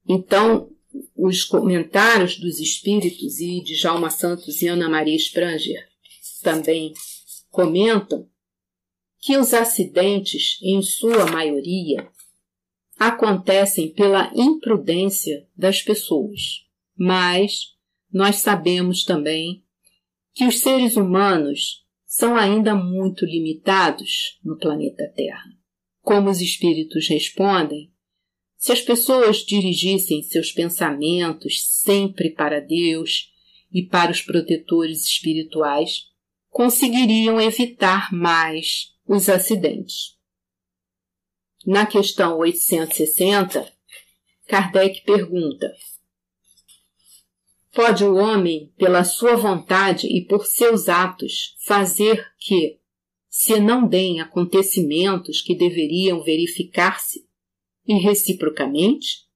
Então, 0.09 0.71
os 1.17 1.45
comentários 1.45 2.39
dos 2.39 2.59
espíritos 2.59 3.39
e 3.39 3.63
de 3.63 3.75
Jalma 3.75 4.11
Santos 4.11 4.61
e 4.63 4.69
Ana 4.69 4.89
Maria 4.89 5.17
Spranger 5.17 5.89
também 6.43 6.93
comentam 7.51 8.29
que 9.21 9.37
os 9.37 9.53
acidentes, 9.53 10.59
em 10.63 10.81
sua 10.83 11.31
maioria, 11.31 12.11
acontecem 12.99 13.93
pela 13.93 14.33
imprudência 14.35 15.47
das 15.57 15.83
pessoas. 15.83 16.67
Mas 16.97 17.75
nós 18.13 18.37
sabemos 18.37 19.05
também 19.05 19.65
que 20.35 20.47
os 20.47 20.61
seres 20.61 20.97
humanos 20.97 21.85
são 22.07 22.37
ainda 22.37 22.75
muito 22.75 23.25
limitados 23.25 24.39
no 24.45 24.59
planeta 24.59 25.13
Terra. 25.15 25.60
Como 26.03 26.31
os 26.31 26.41
espíritos 26.41 27.09
respondem, 27.09 27.93
se 28.57 28.73
as 28.73 28.81
pessoas 28.81 29.39
dirigissem 29.39 30.23
seus 30.23 30.53
pensamentos 30.53 31.63
sempre 31.65 32.31
para 32.31 32.61
Deus 32.61 33.33
e 33.73 33.83
para 33.83 34.11
os 34.11 34.21
protetores 34.21 35.05
espirituais, 35.05 36.09
conseguiriam 36.49 37.41
evitar 37.41 38.13
mais 38.13 38.95
os 39.07 39.29
acidentes. 39.29 40.19
Na 41.65 41.87
questão 41.87 42.39
860, 42.39 43.73
Kardec 44.47 45.03
pergunta: 45.05 45.73
Pode 47.73 48.05
o 48.05 48.17
homem, 48.17 48.73
pela 48.77 49.05
sua 49.05 49.37
vontade 49.37 50.07
e 50.09 50.27
por 50.27 50.45
seus 50.45 50.89
atos, 50.89 51.55
fazer 51.65 52.27
que, 52.39 52.80
se 53.31 53.61
não 53.61 53.87
deem 53.87 54.21
acontecimentos 54.21 55.41
que 55.41 55.55
deveriam 55.55 56.21
verificar-se, 56.21 57.25
e 57.87 57.95
reciprocamente? 57.95 59.29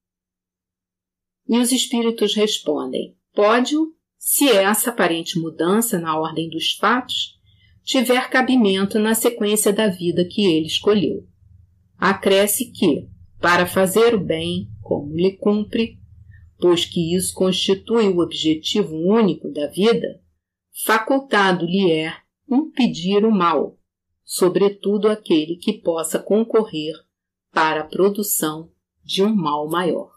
E 1.49 1.59
os 1.59 1.71
espíritos 1.71 2.35
respondem: 2.35 3.17
pode-o, 3.33 3.95
se 4.19 4.51
essa 4.51 4.91
aparente 4.91 5.39
mudança 5.39 5.99
na 5.99 6.19
ordem 6.19 6.51
dos 6.51 6.73
fatos 6.73 7.39
tiver 7.85 8.29
cabimento 8.31 8.99
na 8.99 9.15
sequência 9.15 9.73
da 9.73 9.89
vida 9.89 10.25
que 10.25 10.45
ele 10.45 10.67
escolheu. 10.67 11.27
Acresce 11.97 12.73
que, 12.73 13.09
para 13.41 13.67
fazer 13.67 14.15
o 14.15 14.21
bem, 14.21 14.69
como 14.81 15.15
lhe 15.15 15.37
cumpre, 15.37 15.99
pois 16.59 16.85
que 16.85 17.15
isso 17.15 17.35
constitui 17.35 18.09
o 18.09 18.21
objetivo 18.21 18.97
único 18.97 19.53
da 19.53 19.67
vida, 19.69 20.21
facultado-lhe 20.85 21.93
é 21.93 22.15
impedir 22.51 23.25
o 23.25 23.31
mal, 23.31 23.79
sobretudo 24.25 25.09
aquele 25.09 25.57
que 25.57 25.73
possa 25.73 26.19
concorrer 26.19 26.95
para 27.53 27.83
a 27.83 27.87
produção 27.87 28.71
de 29.05 29.23
um 29.23 29.35
mal 29.35 29.69
maior. 29.69 30.13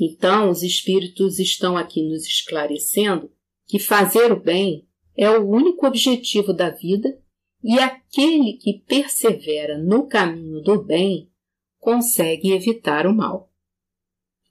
Então, 0.00 0.50
os 0.50 0.62
espíritos 0.62 1.38
estão 1.38 1.76
aqui 1.76 2.02
nos 2.02 2.26
esclarecendo 2.26 3.30
que 3.66 3.78
fazer 3.78 4.32
o 4.32 4.40
bem 4.40 4.88
é 5.16 5.30
o 5.30 5.46
único 5.46 5.86
objetivo 5.86 6.52
da 6.52 6.70
vida 6.70 7.20
e 7.62 7.78
aquele 7.78 8.54
que 8.54 8.82
persevera 8.86 9.78
no 9.78 10.08
caminho 10.08 10.60
do 10.60 10.82
bem 10.82 11.30
consegue 11.78 12.52
evitar 12.52 13.06
o 13.06 13.14
mal. 13.14 13.52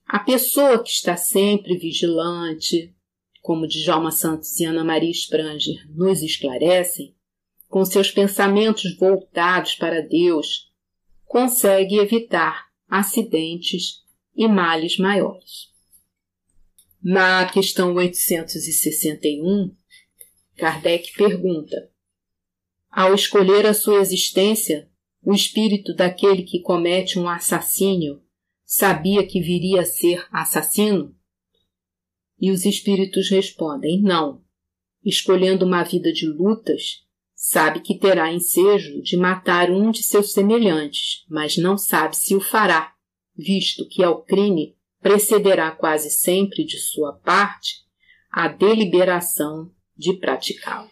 A 0.06 0.20
pessoa 0.20 0.84
que 0.84 0.90
está 0.90 1.16
sempre 1.18 1.78
vigilante, 1.78 2.96
como 3.42 3.68
Djalma 3.68 4.12
Santos 4.12 4.60
e 4.60 4.66
Ana 4.66 4.84
Maria 4.84 5.12
Spranger 5.12 5.90
nos 5.90 6.22
esclarecem, 6.22 7.16
com 7.72 7.86
seus 7.86 8.12
pensamentos 8.12 8.98
voltados 8.98 9.76
para 9.76 10.02
Deus 10.02 10.70
consegue 11.24 11.96
evitar 11.96 12.68
acidentes 12.86 14.02
e 14.36 14.46
males 14.46 14.98
maiores. 14.98 15.72
Na 17.02 17.50
questão 17.50 17.96
861, 17.96 19.74
Kardec 20.58 21.14
pergunta: 21.14 21.90
Ao 22.92 23.16
escolher 23.16 23.66
a 23.66 23.74
sua 23.74 24.02
existência, 24.02 24.92
o 25.24 25.34
espírito 25.34 25.96
daquele 25.96 26.44
que 26.44 26.60
comete 26.60 27.18
um 27.18 27.30
assassínio 27.30 28.22
sabia 28.66 29.26
que 29.26 29.40
viria 29.40 29.82
a 29.82 29.86
ser 29.86 30.28
assassino? 30.30 31.16
E 32.38 32.52
os 32.52 32.66
espíritos 32.66 33.30
respondem: 33.30 34.02
Não. 34.02 34.44
Escolhendo 35.04 35.66
uma 35.66 35.84
vida 35.84 36.12
de 36.12 36.28
lutas, 36.28 37.10
Sabe 37.44 37.80
que 37.80 37.98
terá 37.98 38.32
ensejo 38.32 39.02
de 39.02 39.18
matar 39.18 39.72
um 39.72 39.90
de 39.90 40.04
seus 40.04 40.32
semelhantes, 40.32 41.26
mas 41.28 41.58
não 41.58 41.76
sabe 41.76 42.16
se 42.16 42.36
o 42.36 42.40
fará, 42.40 42.94
visto 43.36 43.90
que 43.90 44.04
ao 44.04 44.22
crime 44.22 44.78
precederá 45.02 45.72
quase 45.72 46.12
sempre 46.12 46.64
de 46.64 46.78
sua 46.78 47.14
parte 47.14 47.84
a 48.30 48.48
deliberação 48.48 49.74
de 49.98 50.14
praticá-lo. 50.14 50.88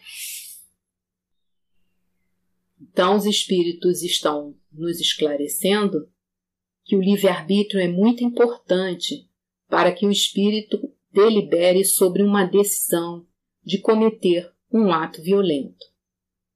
Então, 2.80 3.16
os 3.16 3.26
espíritos 3.26 4.02
estão 4.02 4.56
nos 4.72 4.98
esclarecendo 4.98 6.10
que 6.84 6.96
o 6.96 7.00
livre-arbítrio 7.00 7.80
é 7.80 7.86
muito 7.86 8.24
importante 8.24 9.30
para 9.68 9.92
que 9.92 10.04
o 10.04 10.10
espírito 10.10 10.92
delibere 11.12 11.84
sobre 11.84 12.24
uma 12.24 12.44
decisão 12.44 13.24
de 13.62 13.78
cometer 13.78 14.52
um 14.72 14.92
ato 14.92 15.22
violento, 15.22 15.90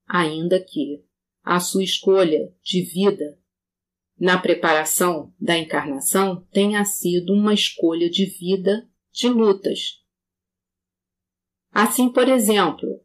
ainda 0.06 0.62
que 0.62 1.04
a 1.42 1.60
sua 1.60 1.84
escolha 1.84 2.52
de 2.62 2.82
vida 2.82 3.38
na 4.18 4.38
preparação 4.38 5.34
da 5.38 5.58
encarnação 5.58 6.46
tenha 6.50 6.84
sido 6.84 7.32
uma 7.32 7.52
escolha 7.52 8.08
de 8.08 8.26
vida 8.26 8.88
de 9.12 9.28
lutas. 9.28 10.02
Assim, 11.70 12.08
por 12.08 12.28
exemplo, 12.28 13.00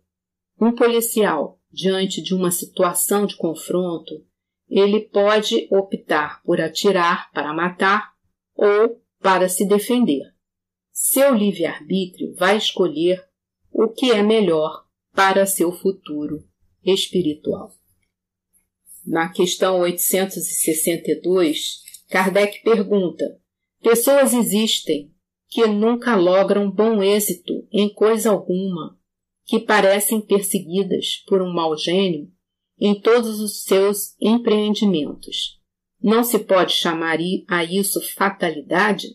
um 0.59 0.73
policial, 0.73 1.59
diante 1.71 2.21
de 2.21 2.33
uma 2.33 2.51
situação 2.51 3.25
de 3.25 3.35
confronto, 3.35 4.25
ele 4.69 5.01
pode 5.01 5.67
optar 5.71 6.41
por 6.43 6.61
atirar 6.61 7.31
para 7.31 7.53
matar 7.53 8.13
ou 8.55 9.01
para 9.19 9.49
se 9.49 9.67
defender. 9.67 10.33
Seu 10.91 11.33
livre-arbítrio 11.33 12.35
vai 12.35 12.57
escolher 12.57 13.27
o 13.71 13.87
que 13.87 14.11
é 14.11 14.21
melhor 14.21 14.85
para 15.13 15.45
seu 15.45 15.71
futuro 15.71 16.48
espiritual. 16.83 17.71
Na 19.05 19.29
questão 19.29 19.79
862, 19.79 21.81
Kardec 22.09 22.61
pergunta: 22.63 23.39
Pessoas 23.81 24.33
existem 24.33 25.11
que 25.47 25.65
nunca 25.65 26.15
logram 26.15 26.69
bom 26.69 27.01
êxito 27.01 27.67
em 27.71 27.91
coisa 27.91 28.29
alguma, 28.29 28.99
que 29.45 29.59
parecem 29.59 30.21
perseguidas 30.21 31.23
por 31.27 31.41
um 31.41 31.51
mau 31.51 31.75
gênio 31.75 32.31
em 32.79 32.99
todos 32.99 33.39
os 33.39 33.63
seus 33.63 34.15
empreendimentos. 34.21 35.59
Não 36.01 36.23
se 36.23 36.39
pode 36.39 36.73
chamar 36.73 37.17
a 37.47 37.63
isso 37.63 37.99
fatalidade? 38.13 39.07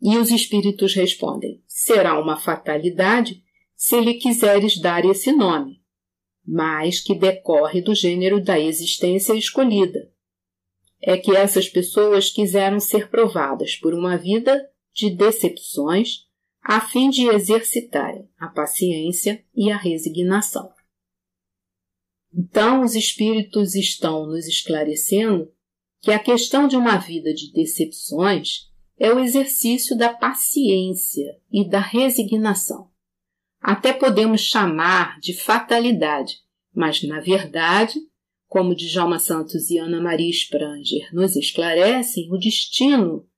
E 0.00 0.16
os 0.16 0.30
espíritos 0.30 0.94
respondem: 0.94 1.62
será 1.66 2.18
uma 2.18 2.36
fatalidade 2.36 3.42
se 3.74 4.00
lhe 4.00 4.14
quiseres 4.14 4.80
dar 4.80 5.04
esse 5.04 5.32
nome, 5.32 5.79
mas 6.52 6.98
que 6.98 7.14
decorre 7.14 7.80
do 7.80 7.94
gênero 7.94 8.42
da 8.42 8.58
existência 8.58 9.34
escolhida. 9.34 10.10
É 11.00 11.16
que 11.16 11.34
essas 11.36 11.68
pessoas 11.68 12.28
quiseram 12.28 12.80
ser 12.80 13.08
provadas 13.08 13.76
por 13.76 13.94
uma 13.94 14.16
vida 14.16 14.68
de 14.92 15.10
decepções 15.10 16.26
a 16.60 16.80
fim 16.80 17.08
de 17.08 17.28
exercitarem 17.28 18.28
a 18.36 18.48
paciência 18.48 19.44
e 19.54 19.70
a 19.70 19.76
resignação. 19.76 20.72
Então, 22.34 22.82
os 22.82 22.96
espíritos 22.96 23.76
estão 23.76 24.26
nos 24.26 24.48
esclarecendo 24.48 25.52
que 26.02 26.10
a 26.10 26.18
questão 26.18 26.66
de 26.66 26.74
uma 26.74 26.96
vida 26.96 27.32
de 27.32 27.52
decepções 27.52 28.68
é 28.98 29.12
o 29.12 29.20
exercício 29.20 29.96
da 29.96 30.12
paciência 30.12 31.40
e 31.50 31.66
da 31.66 31.80
resignação. 31.80 32.89
Até 33.60 33.92
podemos 33.92 34.40
chamar 34.40 35.20
de 35.20 35.34
fatalidade, 35.34 36.38
mas 36.74 37.02
na 37.02 37.20
verdade, 37.20 38.00
como 38.48 38.74
Djalma 38.74 39.18
Santos 39.18 39.70
e 39.70 39.78
Ana 39.78 40.00
Maria 40.00 40.30
Spranger 40.30 41.14
nos 41.14 41.36
esclarecem, 41.36 42.28
o 42.32 42.38
destino 42.38 43.28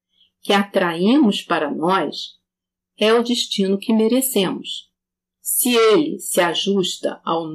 que 0.40 0.52
atraímos 0.52 1.42
para 1.42 1.70
nós 1.70 2.38
é 2.96 3.12
o 3.12 3.22
destino 3.22 3.78
que 3.78 3.92
merecemos. 3.92 4.90
Se 5.40 5.74
ele 5.74 6.18
se 6.18 6.40
ajusta 6.40 7.20
ao 7.24 7.46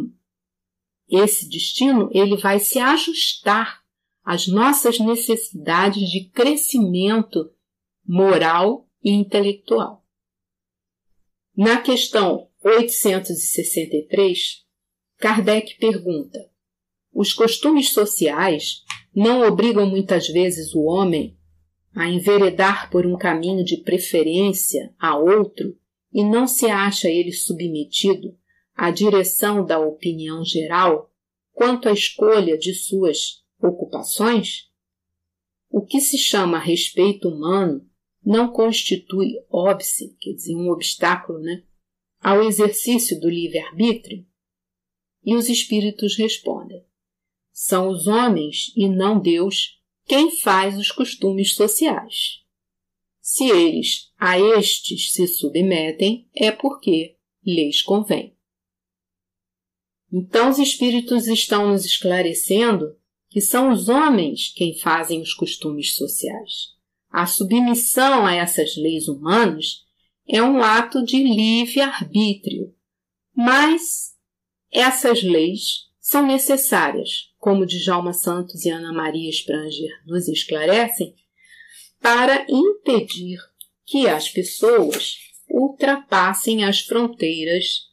esse 1.10 1.48
destino, 1.48 2.10
ele 2.12 2.36
vai 2.36 2.60
se 2.60 2.80
ajustar 2.80 3.82
às 4.24 4.46
nossas 4.46 5.00
necessidades 5.00 6.10
de 6.10 6.30
crescimento 6.30 7.50
moral 8.06 8.90
e 9.02 9.12
intelectual. 9.12 10.06
Na 11.56 11.82
questão 11.82 12.47
863, 12.68 14.66
Kardec 15.18 15.78
pergunta: 15.80 16.52
Os 17.14 17.32
costumes 17.32 17.94
sociais 17.94 18.84
não 19.16 19.48
obrigam 19.48 19.90
muitas 19.90 20.28
vezes 20.28 20.76
o 20.76 20.82
homem 20.82 21.38
a 21.96 22.10
enveredar 22.10 22.92
por 22.92 23.06
um 23.06 23.18
caminho 23.18 23.64
de 23.64 23.78
preferência 23.78 24.94
a 25.00 25.18
outro 25.18 25.78
e 26.12 26.24
não 26.24 26.46
se 26.46 26.66
acha 26.66 27.10
ele 27.10 27.32
submetido 27.32 28.38
à 28.76 28.92
direção 28.92 29.66
da 29.66 29.80
opinião 29.80 30.44
geral 30.44 31.10
quanto 31.54 31.88
à 31.88 31.94
escolha 31.94 32.58
de 32.58 32.74
suas 32.74 33.46
ocupações? 33.62 34.68
O 35.70 35.86
que 35.86 36.02
se 36.02 36.18
chama 36.18 36.60
respeito 36.60 37.30
humano 37.30 37.90
não 38.24 38.52
constitui 38.52 39.36
óbice, 39.50 40.16
quer 40.20 40.34
dizer, 40.34 40.56
um 40.56 40.70
obstáculo, 40.70 41.40
né, 41.40 41.64
ao 42.20 42.44
exercício 42.44 43.20
do 43.20 43.30
livre-arbítrio? 43.30 44.26
E 45.24 45.36
os 45.36 45.50
espíritos 45.50 46.18
respondem: 46.18 46.86
são 47.60 47.90
os 47.90 48.06
homens 48.06 48.72
e 48.76 48.88
não 48.88 49.20
Deus 49.20 49.82
quem 50.06 50.30
faz 50.30 50.78
os 50.78 50.92
costumes 50.92 51.56
sociais. 51.56 52.44
Se 53.20 53.50
eles 53.50 54.14
a 54.16 54.40
estes 54.40 55.12
se 55.12 55.28
submetem, 55.28 56.30
é 56.36 56.52
porque 56.52 57.18
lhes 57.44 57.82
convém. 57.82 58.38
Então 60.14 60.52
os 60.52 60.60
espíritos 60.60 61.28
estão 61.28 61.72
nos 61.72 61.84
esclarecendo 61.84 62.96
que 63.28 63.42
são 63.42 63.72
os 63.72 63.90
homens 63.90 64.54
quem 64.56 64.78
fazem 64.78 65.20
os 65.20 65.34
costumes 65.34 65.96
sociais. 65.96 66.76
A 67.10 67.26
submissão 67.26 68.24
a 68.24 68.36
essas 68.36 68.78
leis 68.78 69.08
humanas 69.08 69.87
é 70.30 70.42
um 70.42 70.62
ato 70.62 71.04
de 71.04 71.24
livre-arbítrio, 71.24 72.76
mas 73.36 74.16
essas 74.72 75.24
leis 75.24 75.88
são 76.00 76.26
necessárias, 76.26 77.32
como 77.38 77.66
Djalma 77.66 78.14
Santos 78.14 78.66
e 78.66 78.70
Ana 78.70 78.92
Maria 78.92 79.30
Spranger 79.30 79.92
nos 80.06 80.28
esclarecem, 80.28 81.16
para 82.02 82.46
impedir 82.50 83.40
que 83.86 84.08
as 84.08 84.30
pessoas 84.30 85.16
ultrapassem 85.50 86.66
as 86.66 86.82
fronteiras 86.82 87.88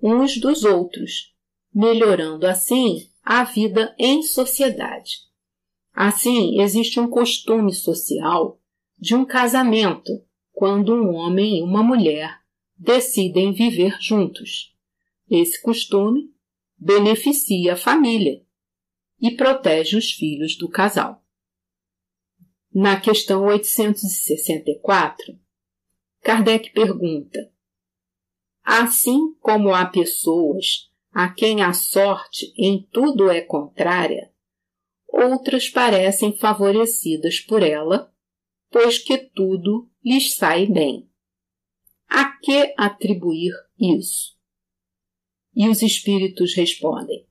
uns 0.00 0.38
dos 0.38 0.64
outros, 0.64 1.34
melhorando 1.74 2.46
assim 2.46 3.08
a 3.22 3.44
vida 3.44 3.94
em 3.98 4.22
sociedade. 4.22 5.18
Assim, 5.92 6.60
existe 6.60 6.98
um 6.98 7.08
costume 7.08 7.72
social 7.72 8.60
de 8.98 9.14
um 9.14 9.24
casamento 9.24 10.10
quando 10.52 10.94
um 10.94 11.14
homem 11.14 11.58
e 11.58 11.62
uma 11.62 11.82
mulher 11.82 12.40
decidem 12.76 13.52
viver 13.52 13.96
juntos. 14.00 14.76
Esse 15.28 15.60
costume 15.62 16.30
beneficia 16.76 17.74
a 17.74 17.76
família 17.76 18.44
e 19.20 19.30
protege 19.30 19.96
os 19.96 20.12
filhos 20.12 20.56
do 20.56 20.68
casal. 20.68 21.24
Na 22.74 22.98
questão 23.00 23.44
864, 23.44 25.38
Kardec 26.22 26.70
pergunta: 26.72 27.52
Assim 28.64 29.34
como 29.40 29.74
há 29.74 29.86
pessoas 29.86 30.90
a 31.12 31.28
quem 31.28 31.62
a 31.62 31.72
sorte 31.72 32.52
em 32.56 32.88
tudo 32.90 33.30
é 33.30 33.40
contrária, 33.42 34.32
outras 35.06 35.68
parecem 35.68 36.36
favorecidas 36.38 37.38
por 37.40 37.62
ela, 37.62 38.12
pois 38.70 38.98
que 38.98 39.18
tudo 39.18 39.91
lhes 40.04 40.36
sai 40.36 40.66
bem. 40.66 41.08
A 42.08 42.24
que 42.38 42.74
atribuir 42.76 43.52
isso? 43.78 44.36
E 45.54 45.68
os 45.68 45.82
espíritos 45.82 46.54
respondem: 46.54 47.26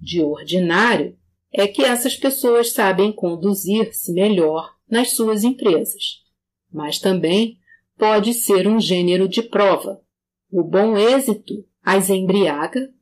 de 0.00 0.22
ordinário, 0.22 1.18
é 1.52 1.68
que 1.68 1.82
essas 1.82 2.16
pessoas 2.16 2.72
sabem 2.72 3.12
conduzir-se 3.12 4.12
melhor 4.12 4.74
nas 4.88 5.12
suas 5.14 5.44
empresas, 5.44 6.22
mas 6.72 6.98
também 6.98 7.58
pode 7.96 8.34
ser 8.34 8.66
um 8.66 8.80
gênero 8.80 9.28
de 9.28 9.42
prova. 9.42 10.02
O 10.50 10.62
bom 10.62 10.96
êxito 10.96 11.64
as 11.82 12.08
embriaga, 12.08 12.92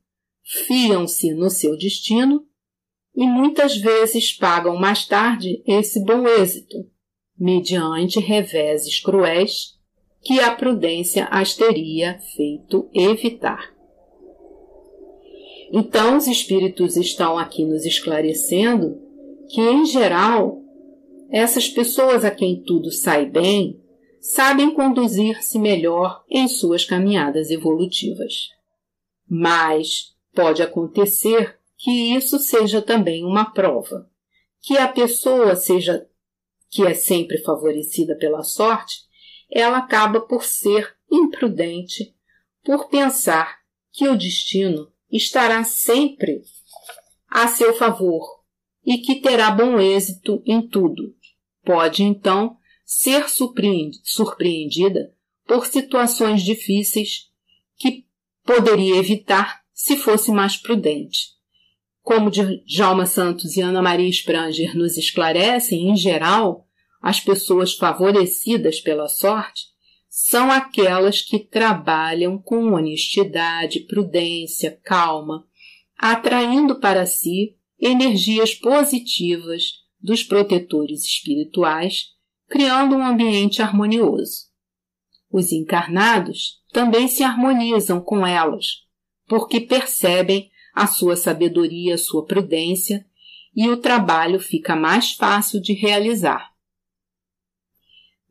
fiam-se 0.43 1.33
no 1.33 1.49
seu 1.49 1.77
destino 1.77 2.47
e 3.15 3.27
muitas 3.27 3.77
vezes 3.77 4.33
pagam 4.33 4.75
mais 4.75 5.05
tarde 5.05 5.61
esse 5.67 6.03
bom 6.03 6.27
êxito, 6.27 6.89
mediante 7.41 8.19
reveses 8.19 8.99
cruéis 8.99 9.75
que 10.21 10.39
a 10.39 10.53
prudência 10.53 11.25
as 11.31 11.55
teria 11.55 12.19
feito 12.35 12.87
evitar. 12.93 13.73
Então, 15.73 16.17
os 16.17 16.27
espíritos 16.27 16.95
estão 16.95 17.39
aqui 17.39 17.65
nos 17.65 17.83
esclarecendo 17.83 19.01
que, 19.49 19.59
em 19.59 19.83
geral, 19.87 20.61
essas 21.31 21.67
pessoas 21.67 22.23
a 22.23 22.29
quem 22.29 22.61
tudo 22.61 22.91
sai 22.91 23.25
bem 23.25 23.81
sabem 24.19 24.69
conduzir-se 24.75 25.57
melhor 25.57 26.23
em 26.29 26.47
suas 26.47 26.85
caminhadas 26.85 27.49
evolutivas. 27.49 28.49
Mas 29.27 30.13
pode 30.35 30.61
acontecer 30.61 31.57
que 31.75 32.15
isso 32.15 32.37
seja 32.37 32.83
também 32.83 33.25
uma 33.25 33.45
prova. 33.45 34.07
Que 34.61 34.77
a 34.77 34.87
pessoa 34.87 35.55
seja, 35.55 36.05
que 36.71 36.87
é 36.87 36.93
sempre 36.93 37.37
favorecida 37.39 38.15
pela 38.15 38.43
sorte, 38.43 39.01
ela 39.51 39.79
acaba 39.79 40.21
por 40.21 40.45
ser 40.45 40.95
imprudente, 41.11 42.15
por 42.63 42.87
pensar 42.87 43.59
que 43.91 44.07
o 44.07 44.17
destino 44.17 44.89
estará 45.11 45.65
sempre 45.65 46.41
a 47.29 47.49
seu 47.49 47.73
favor 47.75 48.23
e 48.85 48.99
que 48.99 49.19
terá 49.19 49.51
bom 49.51 49.77
êxito 49.79 50.41
em 50.45 50.65
tudo. 50.65 51.13
Pode, 51.63 52.03
então, 52.03 52.57
ser 52.85 53.27
surpreendida 53.29 55.13
por 55.45 55.65
situações 55.67 56.41
difíceis 56.41 57.29
que 57.75 58.05
poderia 58.45 58.95
evitar 58.95 59.61
se 59.73 59.97
fosse 59.97 60.31
mais 60.31 60.55
prudente. 60.55 61.40
Como 62.13 62.29
Djalma 62.29 63.05
Santos 63.05 63.55
e 63.55 63.61
Ana 63.61 63.81
Maria 63.81 64.09
Spranger 64.09 64.75
nos 64.75 64.97
esclarecem, 64.97 65.91
em 65.91 65.95
geral, 65.95 66.67
as 67.01 67.21
pessoas 67.21 67.73
favorecidas 67.73 68.81
pela 68.81 69.07
sorte 69.07 69.67
são 70.09 70.51
aquelas 70.51 71.21
que 71.21 71.39
trabalham 71.39 72.37
com 72.37 72.73
honestidade, 72.73 73.79
prudência, 73.87 74.77
calma, 74.83 75.47
atraindo 75.97 76.81
para 76.81 77.05
si 77.05 77.55
energias 77.79 78.53
positivas 78.53 79.75
dos 79.97 80.21
protetores 80.21 81.05
espirituais, 81.05 82.07
criando 82.49 82.93
um 82.93 83.05
ambiente 83.05 83.61
harmonioso. 83.61 84.47
Os 85.31 85.53
encarnados 85.53 86.61
também 86.73 87.07
se 87.07 87.23
harmonizam 87.23 88.01
com 88.01 88.27
elas, 88.27 88.81
porque 89.29 89.61
percebem 89.61 90.50
a 90.73 90.87
sua 90.87 91.15
sabedoria, 91.15 91.95
a 91.95 91.97
sua 91.97 92.25
prudência, 92.25 93.05
e 93.55 93.69
o 93.69 93.77
trabalho 93.77 94.39
fica 94.39 94.75
mais 94.75 95.11
fácil 95.11 95.61
de 95.61 95.73
realizar. 95.73 96.51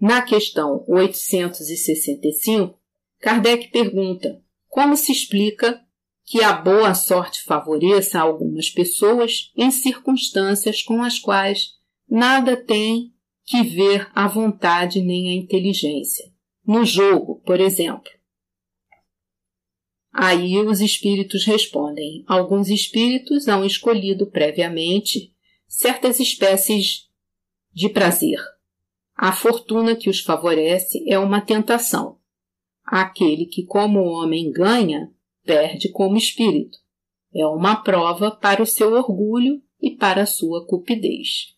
Na 0.01 0.23
questão 0.23 0.85
865, 0.89 2.79
Kardec 3.21 3.69
pergunta 3.69 4.43
como 4.67 4.97
se 4.97 5.13
explica 5.13 5.79
que 6.25 6.43
a 6.43 6.53
boa 6.53 6.95
sorte 6.95 7.43
favoreça 7.43 8.21
algumas 8.21 8.71
pessoas 8.71 9.51
em 9.57 9.71
circunstâncias 9.71 10.83
com 10.83 11.03
as 11.03 11.19
quais 11.19 11.73
nada 12.09 12.57
tem 12.57 13.13
que 13.45 13.63
ver 13.63 14.09
a 14.15 14.29
vontade 14.29 15.03
nem 15.03 15.29
a 15.29 15.35
inteligência. 15.35 16.25
No 16.65 16.85
jogo, 16.85 17.43
por 17.45 17.61
exemplo. 17.61 18.11
Aí 20.13 20.59
os 20.59 20.81
espíritos 20.81 21.45
respondem: 21.45 22.25
alguns 22.27 22.69
espíritos 22.69 23.47
hão 23.49 23.65
escolhido 23.65 24.27
previamente 24.27 25.33
certas 25.67 26.19
espécies 26.19 27.09
de 27.73 27.89
prazer. 27.89 28.39
A 29.15 29.33
fortuna 29.33 29.95
que 29.95 30.11
os 30.11 30.21
favorece 30.21 31.05
é 31.09 31.19
uma 31.19 31.41
tentação. 31.41 32.19
Aquele 32.85 33.47
que, 33.47 33.65
como 33.65 34.01
homem, 34.01 34.51
ganha, 34.51 35.13
perde 35.45 35.91
como 35.91 36.17
espírito. 36.17 36.79
É 37.33 37.47
uma 37.47 37.77
prova 37.77 38.31
para 38.31 38.63
o 38.63 38.67
seu 38.67 38.93
orgulho 38.93 39.63
e 39.81 39.91
para 39.91 40.23
a 40.23 40.27
sua 40.27 40.67
cupidez. 40.67 41.55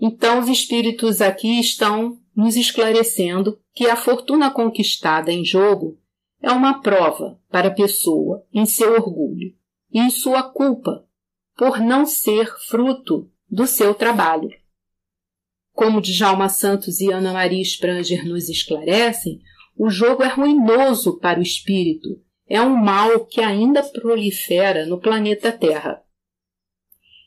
Então, 0.00 0.40
os 0.40 0.48
espíritos 0.48 1.20
aqui 1.20 1.60
estão 1.60 2.18
nos 2.34 2.56
esclarecendo 2.56 3.60
que 3.72 3.86
a 3.86 3.94
fortuna 3.94 4.50
conquistada 4.50 5.32
em 5.32 5.44
jogo 5.44 5.98
é 6.44 6.52
uma 6.52 6.82
prova 6.82 7.40
para 7.50 7.68
a 7.68 7.74
pessoa 7.74 8.46
em 8.52 8.66
seu 8.66 8.92
orgulho 8.92 9.54
e 9.90 9.98
em 9.98 10.10
sua 10.10 10.42
culpa 10.42 11.08
por 11.56 11.80
não 11.80 12.04
ser 12.04 12.54
fruto 12.68 13.30
do 13.50 13.66
seu 13.66 13.94
trabalho. 13.94 14.50
Como 15.72 16.02
Djalma 16.02 16.50
Santos 16.50 17.00
e 17.00 17.10
Ana 17.10 17.32
Maria 17.32 17.62
Spranger 17.62 18.28
nos 18.28 18.50
esclarecem, 18.50 19.40
o 19.74 19.88
jogo 19.88 20.22
é 20.22 20.28
ruinoso 20.28 21.18
para 21.18 21.40
o 21.40 21.42
espírito, 21.42 22.20
é 22.46 22.60
um 22.60 22.76
mal 22.76 23.24
que 23.24 23.40
ainda 23.40 23.82
prolifera 23.82 24.84
no 24.84 25.00
planeta 25.00 25.50
Terra. 25.50 26.02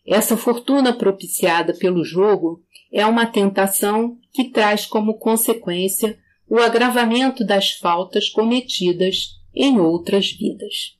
Essa 0.05 0.37
fortuna 0.37 0.93
propiciada 0.93 1.73
pelo 1.73 2.03
jogo 2.03 2.63
é 2.93 3.03
uma 3.03 3.25
tentação 3.25 4.19
que 4.31 4.51
traz 4.51 4.85
como 4.85 5.17
consequência 5.17 6.19
o 6.49 6.57
agravamento 6.57 7.45
das 7.45 7.71
faltas 7.71 8.29
cometidas 8.29 9.37
em 9.53 9.79
outras 9.79 10.31
vidas. 10.31 10.97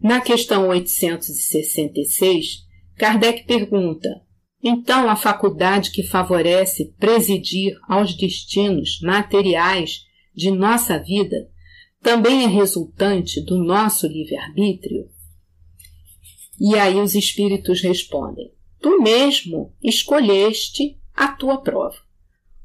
Na 0.00 0.20
questão 0.20 0.68
866, 0.68 2.64
Kardec 2.96 3.44
pergunta: 3.44 4.22
então 4.62 5.08
a 5.08 5.16
faculdade 5.16 5.90
que 5.90 6.02
favorece 6.02 6.94
presidir 6.98 7.78
aos 7.88 8.14
destinos 8.14 9.00
materiais 9.00 10.04
de 10.34 10.50
nossa 10.50 10.98
vida 10.98 11.50
também 12.02 12.44
é 12.44 12.46
resultante 12.46 13.40
do 13.42 13.62
nosso 13.62 14.06
livre-arbítrio? 14.06 15.08
E 16.58 16.74
aí 16.74 17.00
os 17.00 17.14
espíritos 17.14 17.80
respondem: 17.80 18.52
Tu 18.80 19.00
mesmo 19.00 19.74
escolheste 19.82 20.98
a 21.14 21.28
tua 21.28 21.62
prova. 21.62 21.96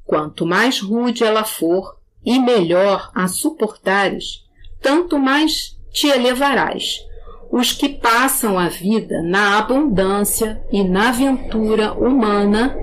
Quanto 0.05 0.45
mais 0.45 0.79
rude 0.79 1.23
ela 1.23 1.43
for 1.43 1.97
e 2.23 2.39
melhor 2.39 3.11
a 3.13 3.27
suportares, 3.27 4.45
tanto 4.81 5.17
mais 5.17 5.77
te 5.91 6.07
elevarás. 6.07 7.03
Os 7.51 7.71
que 7.71 7.89
passam 7.89 8.57
a 8.57 8.67
vida 8.67 9.21
na 9.21 9.57
abundância 9.57 10.61
e 10.71 10.83
na 10.83 11.09
aventura 11.09 11.93
humana 11.93 12.75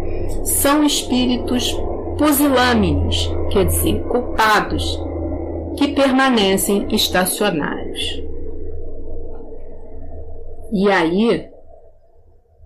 são 0.45 0.85
espíritos 0.85 1.77
pusilâmines, 2.17 3.29
quer 3.51 3.67
dizer, 3.67 4.03
culpados, 4.05 4.99
que 5.77 5.89
permanecem 5.89 6.87
estacionários. 6.95 8.23
E 10.73 10.91
aí, 10.91 11.49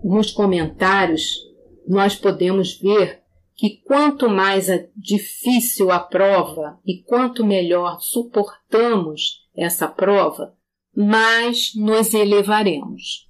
nos 0.03 0.31
comentários, 0.31 1.45
nós 1.87 2.15
podemos 2.15 2.79
ver 2.79 3.21
que 3.57 3.81
quanto 3.83 4.29
mais 4.29 4.67
difícil 4.95 5.91
a 5.91 5.99
prova 5.99 6.79
e 6.85 7.01
quanto 7.01 7.43
melhor 7.43 7.99
suportamos 7.99 9.47
essa 9.55 9.87
prova, 9.87 10.55
mais 10.95 11.73
nos 11.75 12.13
elevaremos. 12.13 13.27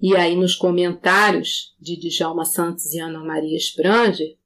E 0.00 0.16
aí 0.16 0.34
nos 0.34 0.54
comentários 0.54 1.74
de 1.78 1.96
Djalma 1.96 2.46
Santos 2.46 2.94
e 2.94 2.98
Ana 2.98 3.22
Maria 3.22 3.58
Spranger, 3.58 4.38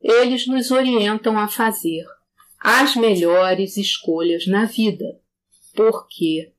eles 0.00 0.46
nos 0.46 0.70
orientam 0.70 1.36
a 1.36 1.48
fazer 1.48 2.04
as 2.60 2.94
melhores 2.94 3.76
escolhas 3.76 4.46
na 4.46 4.64
vida, 4.66 5.20
porque 5.74 6.52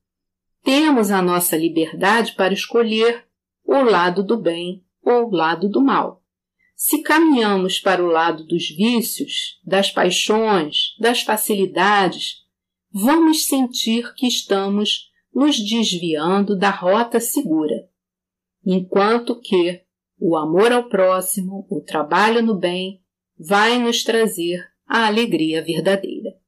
temos 0.64 1.12
a 1.12 1.22
nossa 1.22 1.56
liberdade 1.56 2.34
para 2.34 2.54
escolher 2.54 3.26
o 3.64 3.82
lado 3.84 4.22
do 4.22 4.38
bem 4.38 4.84
ou 5.02 5.30
o 5.30 5.36
lado 5.36 5.70
do 5.70 5.82
mal. 5.82 6.19
Se 6.82 7.02
caminhamos 7.02 7.78
para 7.78 8.02
o 8.02 8.08
lado 8.08 8.46
dos 8.46 8.70
vícios, 8.70 9.60
das 9.66 9.92
paixões, 9.92 10.96
das 10.98 11.22
facilidades, 11.22 12.46
vamos 12.90 13.48
sentir 13.48 14.14
que 14.14 14.26
estamos 14.26 15.12
nos 15.34 15.60
desviando 15.60 16.58
da 16.58 16.70
rota 16.70 17.20
segura, 17.20 17.90
enquanto 18.66 19.42
que 19.42 19.84
o 20.18 20.38
amor 20.38 20.72
ao 20.72 20.88
próximo, 20.88 21.68
o 21.70 21.82
trabalho 21.82 22.42
no 22.42 22.58
bem, 22.58 23.04
vai 23.38 23.78
nos 23.78 24.02
trazer 24.02 24.66
a 24.88 25.06
alegria 25.06 25.62
verdadeira. 25.62 26.40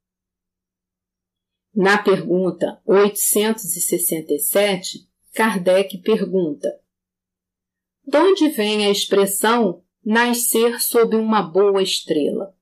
Na 1.74 2.02
pergunta 2.02 2.80
867, 2.86 5.06
Kardec 5.34 5.98
pergunta: 5.98 6.80
De 8.06 8.16
onde 8.16 8.48
vem 8.48 8.86
a 8.86 8.90
expressão 8.90 9.82
nascer 10.04 10.80
sob 10.80 11.16
uma 11.16 11.42
boa 11.42 11.82
estrela? 11.82 12.56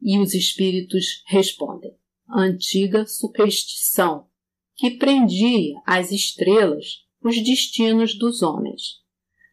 E 0.00 0.18
os 0.18 0.34
espíritos 0.34 1.22
respondem: 1.26 1.96
antiga 2.28 3.06
superstição 3.06 4.28
que 4.74 4.90
prendia 4.92 5.80
às 5.86 6.10
estrelas 6.10 7.06
os 7.22 7.42
destinos 7.42 8.18
dos 8.18 8.42
homens. 8.42 9.00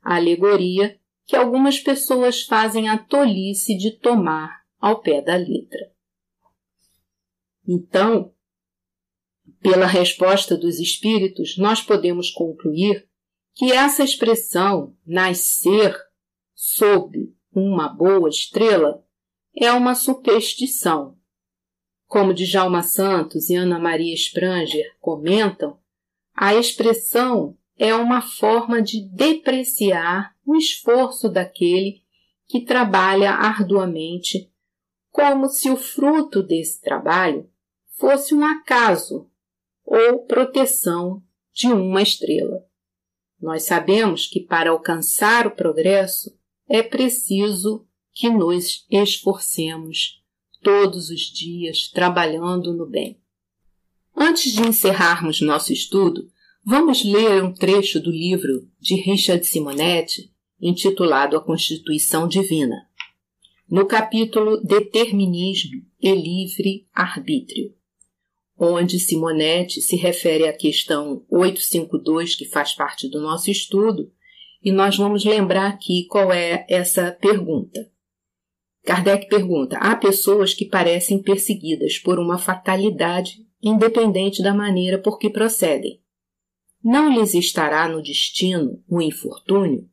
A 0.02 0.16
alegoria 0.16 1.00
que 1.26 1.36
algumas 1.36 1.80
pessoas 1.80 2.42
fazem 2.42 2.90
a 2.90 2.98
tolice 2.98 3.78
de 3.78 3.92
tomar 3.92 4.64
ao 4.80 5.02
pé 5.02 5.22
da 5.22 5.36
letra. 5.36 5.94
Então, 7.68 8.34
pela 9.62 9.86
resposta 9.86 10.58
dos 10.58 10.80
espíritos, 10.80 11.58
nós 11.58 11.82
podemos 11.82 12.32
concluir 12.32 13.08
que 13.54 13.72
essa 13.72 14.04
expressão 14.04 14.98
nascer 15.06 15.96
sob 16.62 17.34
uma 17.56 17.88
boa 17.88 18.28
estrela 18.28 19.02
é 19.56 19.72
uma 19.72 19.96
superstição. 19.96 21.18
Como 22.06 22.34
Djalma 22.34 22.84
Santos 22.84 23.50
e 23.50 23.56
Ana 23.56 23.80
Maria 23.80 24.14
Spranger 24.14 24.98
comentam, 25.00 25.80
A 26.36 26.54
expressão 26.54 27.58
é 27.78 27.96
uma 27.96 28.22
forma 28.22 28.82
de 28.82 29.08
depreciar 29.10 30.36
o 30.46 30.58
esforço 30.58 31.30
daquele 31.30 32.04
que 32.46 32.66
trabalha 32.66 33.32
arduamente, 33.32 34.52
como 35.12 35.48
se 35.48 35.70
o 35.70 35.78
fruto 35.78 36.44
desse 36.44 36.82
trabalho 36.82 37.50
fosse 37.98 38.36
um 38.36 38.44
acaso 38.44 39.32
ou 39.86 40.26
proteção 40.26 41.24
de 41.54 41.68
uma 41.68 42.02
estrela. 42.02 42.66
Nós 43.40 43.64
sabemos 43.64 44.28
que 44.28 44.42
para 44.42 44.72
alcançar 44.72 45.48
o 45.48 45.52
progresso 45.52 46.38
é 46.70 46.84
preciso 46.84 47.88
que 48.14 48.30
nos 48.30 48.86
esforcemos 48.92 50.22
todos 50.62 51.10
os 51.10 51.22
dias 51.22 51.90
trabalhando 51.90 52.74
no 52.74 52.86
bem. 52.86 53.20
Antes 54.16 54.54
de 54.54 54.62
encerrarmos 54.62 55.42
nosso 55.42 55.74
estudo, 55.74 56.30
vamos 56.64 57.04
ler 57.04 57.44
um 57.44 57.54
trecho 57.54 58.00
do 58.00 58.12
livro 58.12 58.70
de 58.80 58.96
Richard 58.96 59.46
Simonetti, 59.46 60.32
intitulado 60.62 61.38
A 61.38 61.42
Constituição 61.42 62.28
Divina, 62.28 62.88
no 63.68 63.86
capítulo 63.88 64.58
Determinismo 64.58 65.82
e 66.00 66.14
Livre 66.14 66.88
Arbítrio, 66.94 67.74
onde 68.58 69.00
Simonetti 69.00 69.82
se 69.82 69.96
refere 69.96 70.48
à 70.48 70.54
questão 70.54 71.26
852, 71.30 72.36
que 72.36 72.46
faz 72.46 72.74
parte 72.74 73.08
do 73.08 73.22
nosso 73.22 73.50
estudo, 73.50 74.12
e 74.62 74.72
nós 74.72 74.98
vamos 74.98 75.24
lembrar 75.24 75.68
aqui 75.68 76.06
qual 76.08 76.32
é 76.32 76.66
essa 76.70 77.12
pergunta. 77.12 77.92
Kardec 78.84 79.28
pergunta: 79.28 79.78
há 79.78 79.96
pessoas 79.96 80.54
que 80.54 80.66
parecem 80.66 81.22
perseguidas 81.22 81.98
por 81.98 82.20
uma 82.20 82.38
fatalidade 82.38 83.46
independente 83.62 84.42
da 84.42 84.54
maneira 84.54 84.98
por 84.98 85.18
que 85.18 85.30
procedem. 85.30 86.02
Não 86.84 87.14
lhes 87.14 87.34
estará 87.34 87.88
no 87.90 88.02
destino 88.02 88.84
o 88.88 89.02
infortúnio? 89.02 89.90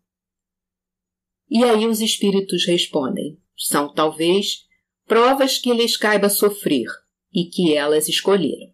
E 1.48 1.64
aí 1.64 1.87
os 1.87 2.00
espíritos 2.00 2.64
respondem: 2.66 3.40
são 3.57 3.92
talvez 3.92 4.64
provas 5.07 5.59
que 5.59 5.72
lhes 5.72 5.96
caiba 5.96 6.29
sofrer 6.29 6.87
e 7.33 7.44
que 7.44 7.74
elas 7.74 8.09
escolheram. 8.09 8.72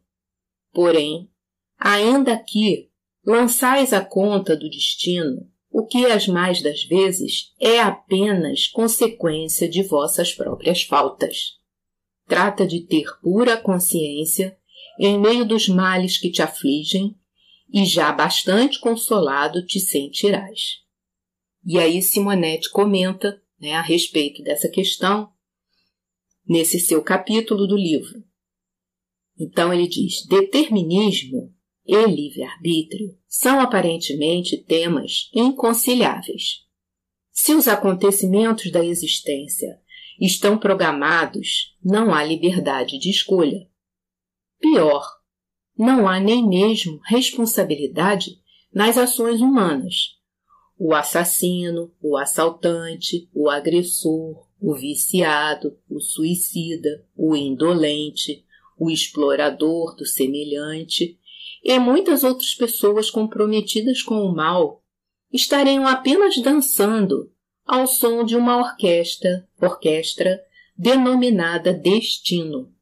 Porém, 0.73 1.31
ainda 1.79 2.37
que 2.39 2.91
lançais 3.25 3.93
a 3.93 4.05
conta 4.05 4.57
do 4.57 4.69
destino, 4.71 5.52
o 5.73 5.87
que 5.87 6.05
as 6.07 6.29
mais 6.29 6.61
das 6.61 6.85
vezes 6.85 7.53
é 7.59 7.81
apenas 7.81 8.67
consequência 8.69 9.69
de 9.69 9.83
vossas 9.83 10.35
próprias 10.35 10.83
faltas. 10.83 11.59
Trata 12.27 12.67
de 12.67 12.81
ter 12.81 13.07
pura 13.23 13.57
consciência 13.57 14.57
em 14.99 15.19
meio 15.19 15.47
dos 15.47 15.69
males 15.69 16.19
que 16.19 16.31
te 16.31 16.43
afligem, 16.43 17.17
e 17.73 17.87
já 17.87 18.13
bastante 18.13 18.79
consolado 18.79 19.65
te 19.65 19.81
sentirás. 19.81 20.83
E 21.65 21.79
aí 21.79 22.03
Simonete 22.03 22.71
comenta 22.71 23.43
né, 23.59 23.73
a 23.73 23.81
respeito 23.81 24.43
dessa 24.43 24.69
questão 24.69 25.33
nesse 26.47 26.79
seu 26.79 27.03
capítulo 27.03 27.67
do 27.67 27.77
livro. 27.77 28.23
Então 29.39 29.73
ele 29.73 29.89
diz: 29.89 30.27
determinismo 30.27 31.55
e 31.87 32.07
livre-arbítrio 32.07 33.17
são 33.27 33.61
aparentemente 33.61 34.57
temas 34.57 35.31
inconciliáveis. 35.35 36.63
Se 37.31 37.55
os 37.55 37.67
acontecimentos 37.67 38.71
da 38.71 38.85
existência 38.85 39.81
estão 40.21 40.59
programados, 40.59 41.77
não 41.83 42.15
há 42.15 42.23
liberdade 42.23 42.99
de 42.99 43.11
escolha. 43.11 43.69
Pior, 44.61 45.05
não 45.77 46.07
há 46.07 46.21
nem 46.21 46.47
mesmo 46.47 47.01
responsabilidade 47.05 48.41
nas 48.73 48.97
ações 48.97 49.41
humanas. 49.41 50.21
O 50.79 50.95
assassino, 50.95 51.93
o 52.01 52.17
assaltante, 52.17 53.29
o 53.35 53.49
agressor, 53.49 54.47
o 54.61 54.75
viciado, 54.75 55.77
o 55.89 56.01
suicida, 56.01 57.05
o 57.17 57.35
indolente, 57.35 58.45
o 58.79 58.91
explorador 58.91 59.97
do 59.97 60.07
semelhante 60.07 61.19
e 61.63 61.79
muitas 61.79 62.25
outras 62.25 62.55
pessoas 62.55 63.11
comprometidas 63.11 64.03
com 64.03 64.23
o 64.23 64.35
mal 64.35 64.83
estariam 65.33 65.87
apenas 65.87 66.37
dançando 66.43 67.33
ao 67.65 67.87
som 67.87 68.25
de 68.25 68.37
uma 68.37 68.57
orquestra, 68.59 69.49
orquestra 69.61 70.43
denominada 70.77 71.73
destino 71.73 72.73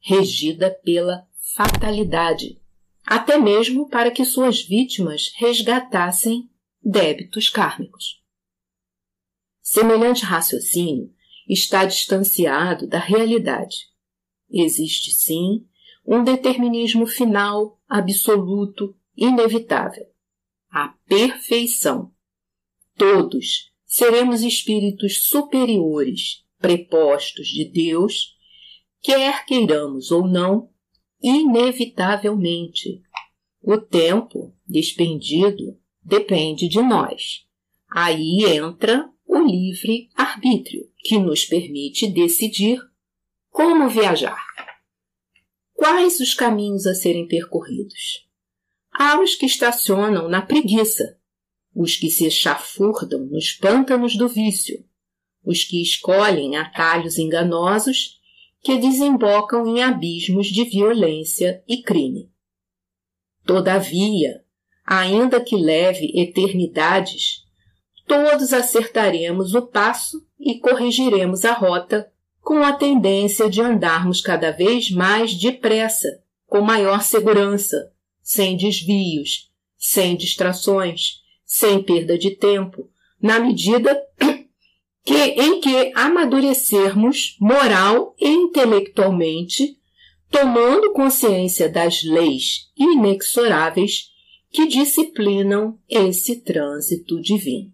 regida 0.00 0.70
pela 0.70 1.26
fatalidade, 1.56 2.60
até 3.06 3.38
mesmo 3.38 3.88
para 3.88 4.10
que 4.10 4.24
suas 4.24 4.62
vítimas 4.62 5.32
resgatassem 5.36 6.50
débitos 6.82 7.48
kármicos. 7.48 8.22
Semelhante 9.62 10.24
raciocínio 10.24 11.10
está 11.48 11.86
distanciado 11.86 12.86
da 12.86 12.98
realidade. 12.98 13.88
Existe 14.50 15.10
sim 15.10 15.66
um 16.06 16.22
determinismo 16.22 17.06
final, 17.06 17.73
absoluto, 17.88 18.96
inevitável. 19.16 20.06
A 20.70 20.94
perfeição. 21.06 22.12
Todos 22.96 23.72
seremos 23.84 24.42
espíritos 24.42 25.26
superiores, 25.26 26.44
prepostos 26.58 27.48
de 27.48 27.64
Deus 27.64 28.34
quer 29.04 29.44
queiramos 29.44 30.10
ou 30.10 30.26
não, 30.26 30.70
inevitavelmente. 31.22 33.02
O 33.62 33.76
tempo 33.76 34.56
despendido 34.66 35.78
depende 36.02 36.66
de 36.68 36.80
nós. 36.80 37.44
Aí 37.94 38.44
entra 38.46 39.08
o 39.26 39.38
livre 39.38 40.08
arbítrio, 40.16 40.90
que 40.98 41.18
nos 41.18 41.44
permite 41.44 42.06
decidir 42.06 42.80
como 43.50 43.88
viajar. 43.88 44.42
Quais 45.84 46.18
os 46.18 46.32
caminhos 46.32 46.86
a 46.86 46.94
serem 46.94 47.28
percorridos? 47.28 48.26
Há 48.90 49.20
os 49.20 49.34
que 49.34 49.44
estacionam 49.44 50.30
na 50.30 50.40
preguiça, 50.40 51.18
os 51.74 51.94
que 51.94 52.08
se 52.08 52.30
chafurdam 52.30 53.26
nos 53.26 53.52
pântanos 53.52 54.16
do 54.16 54.26
vício, 54.26 54.82
os 55.44 55.62
que 55.62 55.82
escolhem 55.82 56.56
atalhos 56.56 57.18
enganosos 57.18 58.18
que 58.62 58.78
desembocam 58.78 59.66
em 59.66 59.82
abismos 59.82 60.46
de 60.46 60.64
violência 60.64 61.62
e 61.68 61.82
crime. 61.82 62.32
Todavia, 63.44 64.42
ainda 64.86 65.38
que 65.38 65.54
leve 65.54 66.10
eternidades, 66.18 67.44
todos 68.06 68.54
acertaremos 68.54 69.54
o 69.54 69.66
passo 69.66 70.26
e 70.40 70.58
corrigiremos 70.58 71.44
a 71.44 71.52
rota 71.52 72.10
com 72.44 72.62
a 72.62 72.74
tendência 72.74 73.48
de 73.48 73.62
andarmos 73.62 74.20
cada 74.20 74.50
vez 74.50 74.90
mais 74.90 75.34
depressa, 75.34 76.22
com 76.46 76.60
maior 76.60 77.02
segurança, 77.02 77.90
sem 78.22 78.54
desvios, 78.54 79.50
sem 79.78 80.14
distrações, 80.14 81.22
sem 81.46 81.82
perda 81.82 82.18
de 82.18 82.32
tempo, 82.32 82.90
na 83.20 83.40
medida 83.40 83.98
que, 85.02 85.14
em 85.14 85.58
que 85.58 85.90
amadurecermos 85.94 87.34
moral 87.40 88.14
e 88.20 88.28
intelectualmente, 88.28 89.78
tomando 90.30 90.92
consciência 90.92 91.66
das 91.66 92.02
leis 92.02 92.70
inexoráveis 92.76 94.10
que 94.50 94.66
disciplinam 94.66 95.78
esse 95.88 96.42
trânsito 96.42 97.20
divino. 97.22 97.72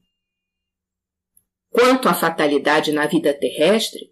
Quanto 1.70 2.08
à 2.08 2.14
fatalidade 2.14 2.92
na 2.92 3.06
vida 3.06 3.34
terrestre, 3.34 4.09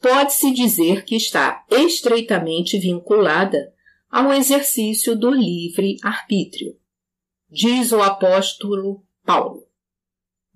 pode-se 0.00 0.52
dizer 0.52 1.04
que 1.04 1.16
está 1.16 1.64
estreitamente 1.70 2.78
vinculada 2.78 3.72
ao 4.10 4.32
exercício 4.32 5.16
do 5.16 5.30
livre 5.30 5.96
arbítrio. 6.02 6.76
Diz 7.50 7.92
o 7.92 8.00
apóstolo 8.00 9.04
Paulo. 9.24 9.66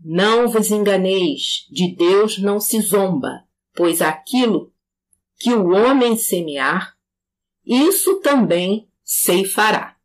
Não 0.05 0.49
vos 0.49 0.71
enganeis, 0.71 1.67
de 1.71 1.95
Deus 1.95 2.39
não 2.39 2.59
se 2.59 2.81
zomba, 2.81 3.45
pois 3.75 4.03
aquilo 4.03 4.73
que 5.39 5.53
o 5.53 5.71
homem 5.71 6.17
semear, 6.17 6.97
isso 7.65 8.21
também 8.21 8.89
ceifará. 9.05 9.97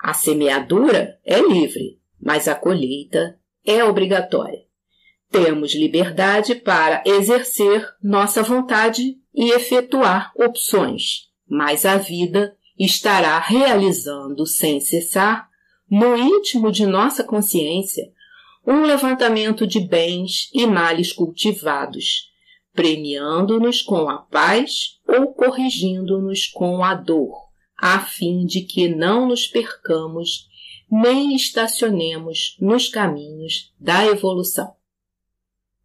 A 0.00 0.14
semeadura 0.14 1.20
é 1.24 1.40
livre, 1.40 2.00
mas 2.20 2.46
a 2.46 2.54
colheita 2.54 3.40
é 3.64 3.82
obrigatória. 3.82 4.67
Temos 5.30 5.74
liberdade 5.74 6.54
para 6.54 7.02
exercer 7.04 7.86
nossa 8.02 8.42
vontade 8.42 9.18
e 9.34 9.50
efetuar 9.50 10.32
opções, 10.34 11.28
mas 11.46 11.84
a 11.84 11.98
vida 11.98 12.56
estará 12.78 13.38
realizando 13.38 14.46
sem 14.46 14.80
cessar, 14.80 15.48
no 15.90 16.16
íntimo 16.16 16.70
de 16.70 16.86
nossa 16.86 17.24
consciência, 17.24 18.10
um 18.66 18.82
levantamento 18.82 19.66
de 19.66 19.80
bens 19.80 20.50
e 20.52 20.66
males 20.66 21.12
cultivados, 21.12 22.30
premiando-nos 22.74 23.82
com 23.82 24.08
a 24.08 24.18
paz 24.18 24.98
ou 25.06 25.32
corrigindo-nos 25.32 26.46
com 26.46 26.84
a 26.84 26.94
dor, 26.94 27.48
a 27.80 28.00
fim 28.00 28.44
de 28.44 28.62
que 28.62 28.88
não 28.88 29.28
nos 29.28 29.46
percamos 29.46 30.46
nem 30.90 31.34
estacionemos 31.34 32.56
nos 32.60 32.88
caminhos 32.88 33.72
da 33.78 34.06
evolução. 34.06 34.77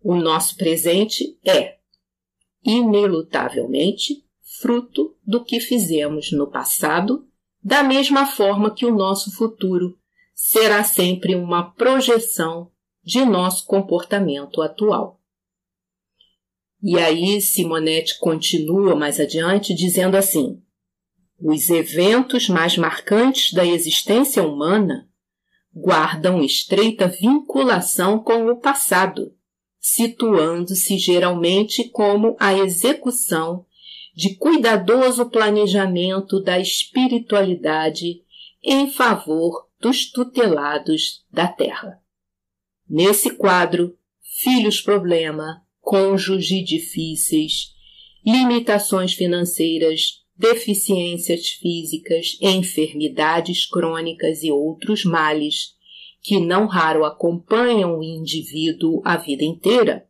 O 0.03 0.15
nosso 0.15 0.57
presente 0.57 1.39
é, 1.45 1.77
inelutavelmente, 2.63 4.25
fruto 4.61 5.15
do 5.25 5.43
que 5.43 5.59
fizemos 5.59 6.31
no 6.31 6.51
passado, 6.51 7.25
da 7.63 7.81
mesma 7.81 8.25
forma 8.25 8.73
que 8.73 8.85
o 8.85 8.93
nosso 8.93 9.33
futuro 9.35 9.97
será 10.35 10.83
sempre 10.83 11.35
uma 11.35 11.71
projeção 11.71 12.69
de 13.01 13.23
nosso 13.23 13.65
comportamento 13.65 14.61
atual. 14.61 15.21
E 16.81 16.99
aí 16.99 17.39
Simonetti 17.39 18.19
continua 18.19 18.95
mais 18.95 19.21
adiante 19.21 19.73
dizendo 19.73 20.17
assim: 20.17 20.61
os 21.39 21.69
eventos 21.69 22.49
mais 22.49 22.77
marcantes 22.77 23.53
da 23.53 23.65
existência 23.65 24.43
humana 24.43 25.09
guardam 25.73 26.43
estreita 26.43 27.07
vinculação 27.07 28.19
com 28.19 28.47
o 28.47 28.59
passado, 28.59 29.33
situando-se 29.85 30.97
geralmente 30.97 31.89
como 31.89 32.37
a 32.39 32.53
execução 32.53 33.65
de 34.15 34.37
cuidadoso 34.37 35.29
planejamento 35.29 36.39
da 36.39 36.57
espiritualidade 36.57 38.21
em 38.63 38.89
favor 38.89 39.67
dos 39.81 40.09
tutelados 40.09 41.25
da 41.29 41.49
terra. 41.49 41.99
Nesse 42.89 43.31
quadro, 43.31 43.97
filhos 44.41 44.79
problema, 44.79 45.61
cônjuge 45.81 46.63
difíceis, 46.63 47.73
limitações 48.25 49.13
financeiras, 49.13 50.21
deficiências 50.37 51.49
físicas, 51.49 52.37
enfermidades 52.41 53.65
crônicas 53.65 54.43
e 54.43 54.51
outros 54.51 55.03
males, 55.03 55.73
que 56.23 56.39
não 56.39 56.65
raro 56.65 57.03
acompanham 57.03 57.99
o 57.99 58.03
indivíduo 58.03 59.01
a 59.03 59.17
vida 59.17 59.43
inteira, 59.43 60.07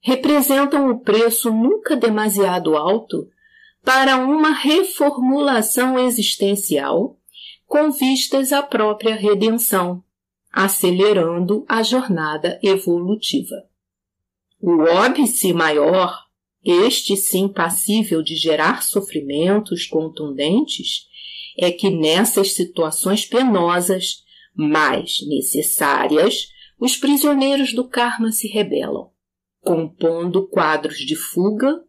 representam 0.00 0.90
o 0.90 0.98
preço 0.98 1.50
nunca 1.50 1.96
demasiado 1.96 2.76
alto 2.76 3.28
para 3.84 4.16
uma 4.16 4.50
reformulação 4.50 5.98
existencial 5.98 7.16
com 7.66 7.90
vistas 7.92 8.52
à 8.52 8.62
própria 8.62 9.14
redenção, 9.14 10.02
acelerando 10.52 11.64
a 11.68 11.82
jornada 11.82 12.58
evolutiva. 12.62 13.56
O 14.60 14.82
óbice 14.82 15.52
maior, 15.52 16.24
este 16.64 17.16
sim 17.16 17.48
passível 17.48 18.22
de 18.22 18.34
gerar 18.34 18.82
sofrimentos 18.82 19.86
contundentes, 19.86 21.06
é 21.56 21.70
que 21.70 21.90
nessas 21.90 22.54
situações 22.54 23.26
penosas, 23.26 24.23
mais 24.54 25.16
necessárias, 25.26 26.48
os 26.78 26.96
prisioneiros 26.96 27.72
do 27.72 27.88
karma 27.88 28.30
se 28.32 28.48
rebelam, 28.48 29.10
compondo 29.60 30.46
quadros 30.46 30.98
de 30.98 31.16
fuga 31.16 31.82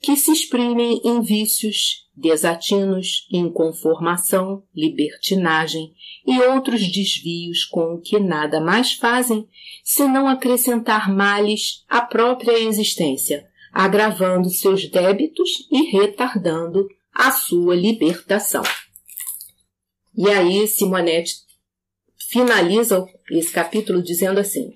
que 0.00 0.16
se 0.16 0.32
exprimem 0.32 1.00
em 1.04 1.20
vícios, 1.20 2.08
desatinos, 2.16 3.28
inconformação, 3.30 4.64
libertinagem 4.74 5.94
e 6.26 6.40
outros 6.40 6.90
desvios 6.90 7.64
com 7.64 8.00
que 8.00 8.18
nada 8.18 8.60
mais 8.60 8.92
fazem 8.92 9.46
senão 9.84 10.26
acrescentar 10.26 11.14
males 11.14 11.84
à 11.88 12.00
própria 12.00 12.58
existência, 12.58 13.46
agravando 13.72 14.48
seus 14.48 14.88
débitos 14.88 15.68
e 15.70 15.90
retardando 15.90 16.88
a 17.14 17.30
sua 17.30 17.74
libertação. 17.74 18.62
E 20.16 20.28
aí 20.28 20.66
Simonetti 20.66 21.49
finaliza 22.30 23.04
esse 23.30 23.52
capítulo 23.52 24.02
dizendo 24.02 24.38
assim: 24.38 24.72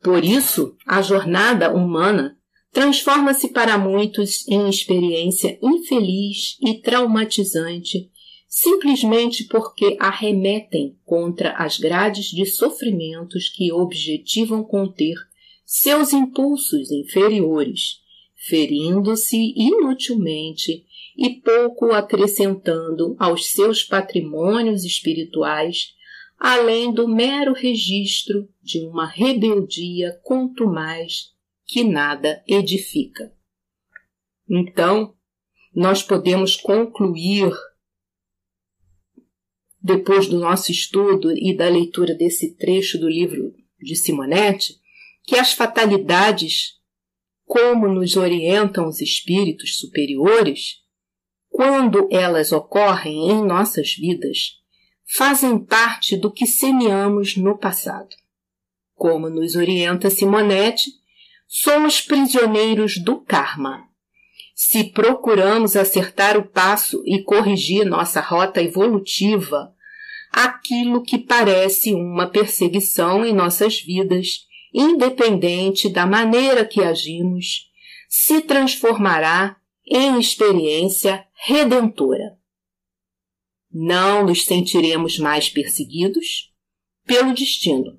Por 0.00 0.24
isso, 0.24 0.76
a 0.86 1.02
jornada 1.02 1.74
humana 1.74 2.38
transforma-se 2.70 3.48
para 3.48 3.76
muitos 3.76 4.48
em 4.48 4.68
experiência 4.68 5.58
infeliz 5.62 6.56
e 6.62 6.80
traumatizante, 6.80 8.10
simplesmente 8.48 9.44
porque 9.44 9.96
arremetem 10.00 10.96
contra 11.04 11.52
as 11.52 11.78
grades 11.78 12.26
de 12.26 12.46
sofrimentos 12.46 13.48
que 13.48 13.72
objetivam 13.72 14.62
conter 14.62 15.14
seus 15.64 16.12
impulsos 16.12 16.90
inferiores, 16.90 18.00
ferindo-se 18.46 19.54
inutilmente 19.56 20.84
e 21.16 21.30
pouco 21.40 21.92
acrescentando 21.92 23.16
aos 23.18 23.52
seus 23.52 23.82
patrimônios 23.82 24.84
espirituais, 24.84 25.94
além 26.44 26.92
do 26.92 27.06
mero 27.06 27.52
registro 27.52 28.52
de 28.60 28.80
uma 28.80 29.06
rebeldia 29.06 30.18
contumaz 30.24 31.30
que 31.64 31.84
nada 31.84 32.42
edifica. 32.48 33.32
Então, 34.50 35.14
nós 35.72 36.02
podemos 36.02 36.56
concluir, 36.56 37.48
depois 39.80 40.26
do 40.26 40.40
nosso 40.40 40.72
estudo 40.72 41.30
e 41.30 41.56
da 41.56 41.68
leitura 41.68 42.12
desse 42.12 42.56
trecho 42.56 42.98
do 42.98 43.08
livro 43.08 43.54
de 43.78 43.94
Simonetti, 43.94 44.80
que 45.22 45.36
as 45.36 45.52
fatalidades, 45.52 46.72
como 47.44 47.86
nos 47.86 48.16
orientam 48.16 48.88
os 48.88 49.00
espíritos 49.00 49.78
superiores, 49.78 50.80
quando 51.48 52.08
elas 52.10 52.50
ocorrem 52.50 53.30
em 53.30 53.46
nossas 53.46 53.94
vidas, 53.94 54.60
fazem 55.14 55.58
parte 55.58 56.16
do 56.16 56.30
que 56.30 56.46
semeamos 56.46 57.36
no 57.36 57.58
passado. 57.58 58.08
Como 58.94 59.28
nos 59.28 59.56
orienta 59.56 60.08
Simonetti, 60.08 60.90
somos 61.46 62.00
prisioneiros 62.00 62.96
do 62.96 63.20
karma. 63.20 63.84
Se 64.54 64.84
procuramos 64.84 65.76
acertar 65.76 66.38
o 66.38 66.48
passo 66.48 67.02
e 67.04 67.22
corrigir 67.22 67.84
nossa 67.84 68.20
rota 68.20 68.62
evolutiva, 68.62 69.74
aquilo 70.30 71.02
que 71.02 71.18
parece 71.18 71.92
uma 71.92 72.26
perseguição 72.26 73.24
em 73.24 73.34
nossas 73.34 73.80
vidas, 73.80 74.46
independente 74.72 75.90
da 75.90 76.06
maneira 76.06 76.64
que 76.64 76.82
agimos, 76.82 77.70
se 78.08 78.40
transformará 78.40 79.56
em 79.86 80.18
experiência 80.18 81.26
redentora. 81.34 82.41
Não 83.72 84.26
nos 84.26 84.44
sentiremos 84.44 85.18
mais 85.18 85.48
perseguidos 85.48 86.52
pelo 87.06 87.32
destino. 87.32 87.98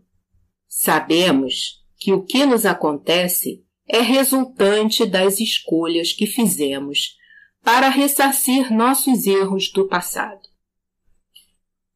Sabemos 0.67 1.83
que 1.97 2.13
o 2.13 2.23
que 2.23 2.45
nos 2.45 2.65
acontece 2.65 3.63
é 3.87 3.99
resultante 3.99 5.05
das 5.05 5.39
escolhas 5.39 6.13
que 6.13 6.27
fizemos 6.27 7.15
para 7.63 7.89
ressarcir 7.89 8.71
nossos 8.71 9.25
erros 9.25 9.71
do 9.71 9.87
passado. 9.87 10.41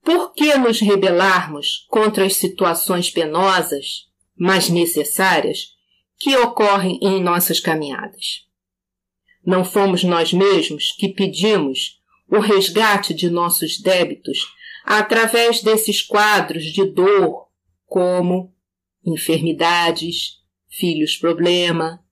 Por 0.04 0.34
que 0.34 0.56
nos 0.58 0.80
rebelarmos 0.80 1.86
contra 1.90 2.26
as 2.26 2.38
situações 2.38 3.10
penosas, 3.10 4.08
mas 4.36 4.70
necessárias, 4.70 5.76
que 6.18 6.36
ocorrem 6.38 6.98
em 7.02 7.22
nossas 7.22 7.60
caminhadas? 7.60 8.48
Não 9.46 9.64
fomos 9.66 10.04
nós 10.04 10.32
mesmos 10.32 10.94
que 10.94 11.10
pedimos 11.10 11.97
o 12.30 12.40
resgate 12.40 13.14
de 13.14 13.30
nossos 13.30 13.80
débitos 13.80 14.40
através 14.84 15.62
desses 15.62 16.02
quadros 16.02 16.64
de 16.64 16.86
dor, 16.86 17.48
como 17.86 18.54
enfermidades, 19.06 20.38
filhos 20.70 21.16
problema, 21.16 22.04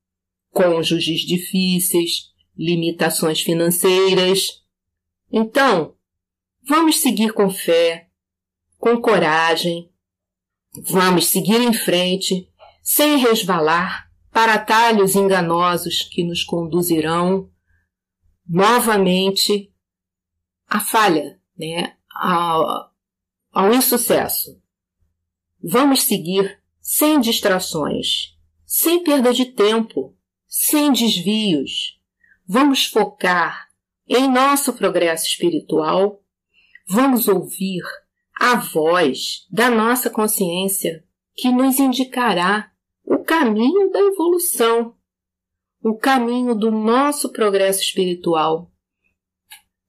cônjuges 0.51 1.21
difíceis, 1.21 2.31
limitações 2.57 3.41
financeiras. 3.41 4.63
Então, 5.31 5.95
vamos 6.67 7.01
seguir 7.01 7.33
com 7.33 7.49
fé, 7.49 8.09
com 8.77 8.99
coragem, 9.01 9.89
vamos 10.89 11.27
seguir 11.27 11.61
em 11.61 11.73
frente, 11.73 12.49
sem 12.81 13.17
resvalar 13.17 14.09
para 14.31 14.55
atalhos 14.55 15.15
enganosos 15.15 16.03
que 16.03 16.23
nos 16.23 16.43
conduzirão 16.43 17.49
novamente 18.47 19.73
à 20.67 20.79
falha, 20.79 21.39
né? 21.57 21.95
ao, 22.15 22.91
ao 23.51 23.73
insucesso. 23.73 24.61
Vamos 25.61 26.03
seguir 26.03 26.61
sem 26.79 27.19
distrações, 27.19 28.35
sem 28.65 29.03
perda 29.03 29.33
de 29.33 29.45
tempo, 29.45 30.15
sem 30.47 30.91
desvios. 30.91 31.99
Vamos 32.47 32.85
focar 32.85 33.67
em 34.07 34.31
nosso 34.31 34.73
progresso 34.73 35.25
espiritual. 35.25 36.21
Vamos 36.87 37.27
ouvir 37.27 37.81
a 38.39 38.55
voz 38.55 39.47
da 39.51 39.69
nossa 39.69 40.09
consciência 40.09 41.03
que 41.35 41.49
nos 41.49 41.79
indicará 41.79 42.71
o 43.03 43.19
caminho 43.23 43.89
da 43.91 43.99
evolução, 43.99 44.95
o 45.81 45.95
caminho 45.95 46.55
do 46.55 46.71
nosso 46.71 47.31
progresso 47.31 47.81
espiritual. 47.81 48.71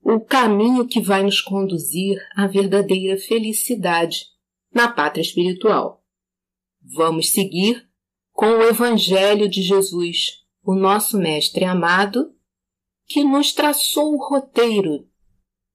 O 0.09 0.21
caminho 0.21 0.87
que 0.87 1.01
vai 1.01 1.25
nos 1.25 1.41
conduzir 1.41 2.17
à 2.37 2.47
verdadeira 2.47 3.19
felicidade 3.19 4.27
na 4.73 4.87
pátria 4.87 5.21
espiritual. 5.21 6.01
Vamos 6.81 7.31
seguir 7.31 7.91
com 8.31 8.47
o 8.47 8.63
Evangelho 8.63 9.49
de 9.49 9.63
Jesus, 9.63 10.45
o 10.63 10.77
nosso 10.77 11.19
Mestre 11.19 11.65
amado, 11.65 12.33
que 13.05 13.25
nos 13.25 13.53
traçou 13.53 14.15
o 14.15 14.29
roteiro 14.29 15.09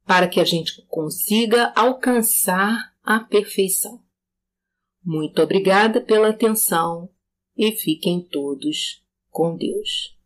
para 0.06 0.30
que 0.30 0.40
a 0.40 0.46
gente 0.46 0.82
consiga 0.88 1.74
alcançar 1.76 2.94
a 3.04 3.20
perfeição. 3.20 4.02
Muito 5.04 5.42
obrigada 5.42 6.00
pela 6.00 6.30
atenção 6.30 7.10
e 7.58 7.74
fiquem 7.74 8.22
todos 8.22 9.04
com 9.30 9.58
Deus. 9.58 10.20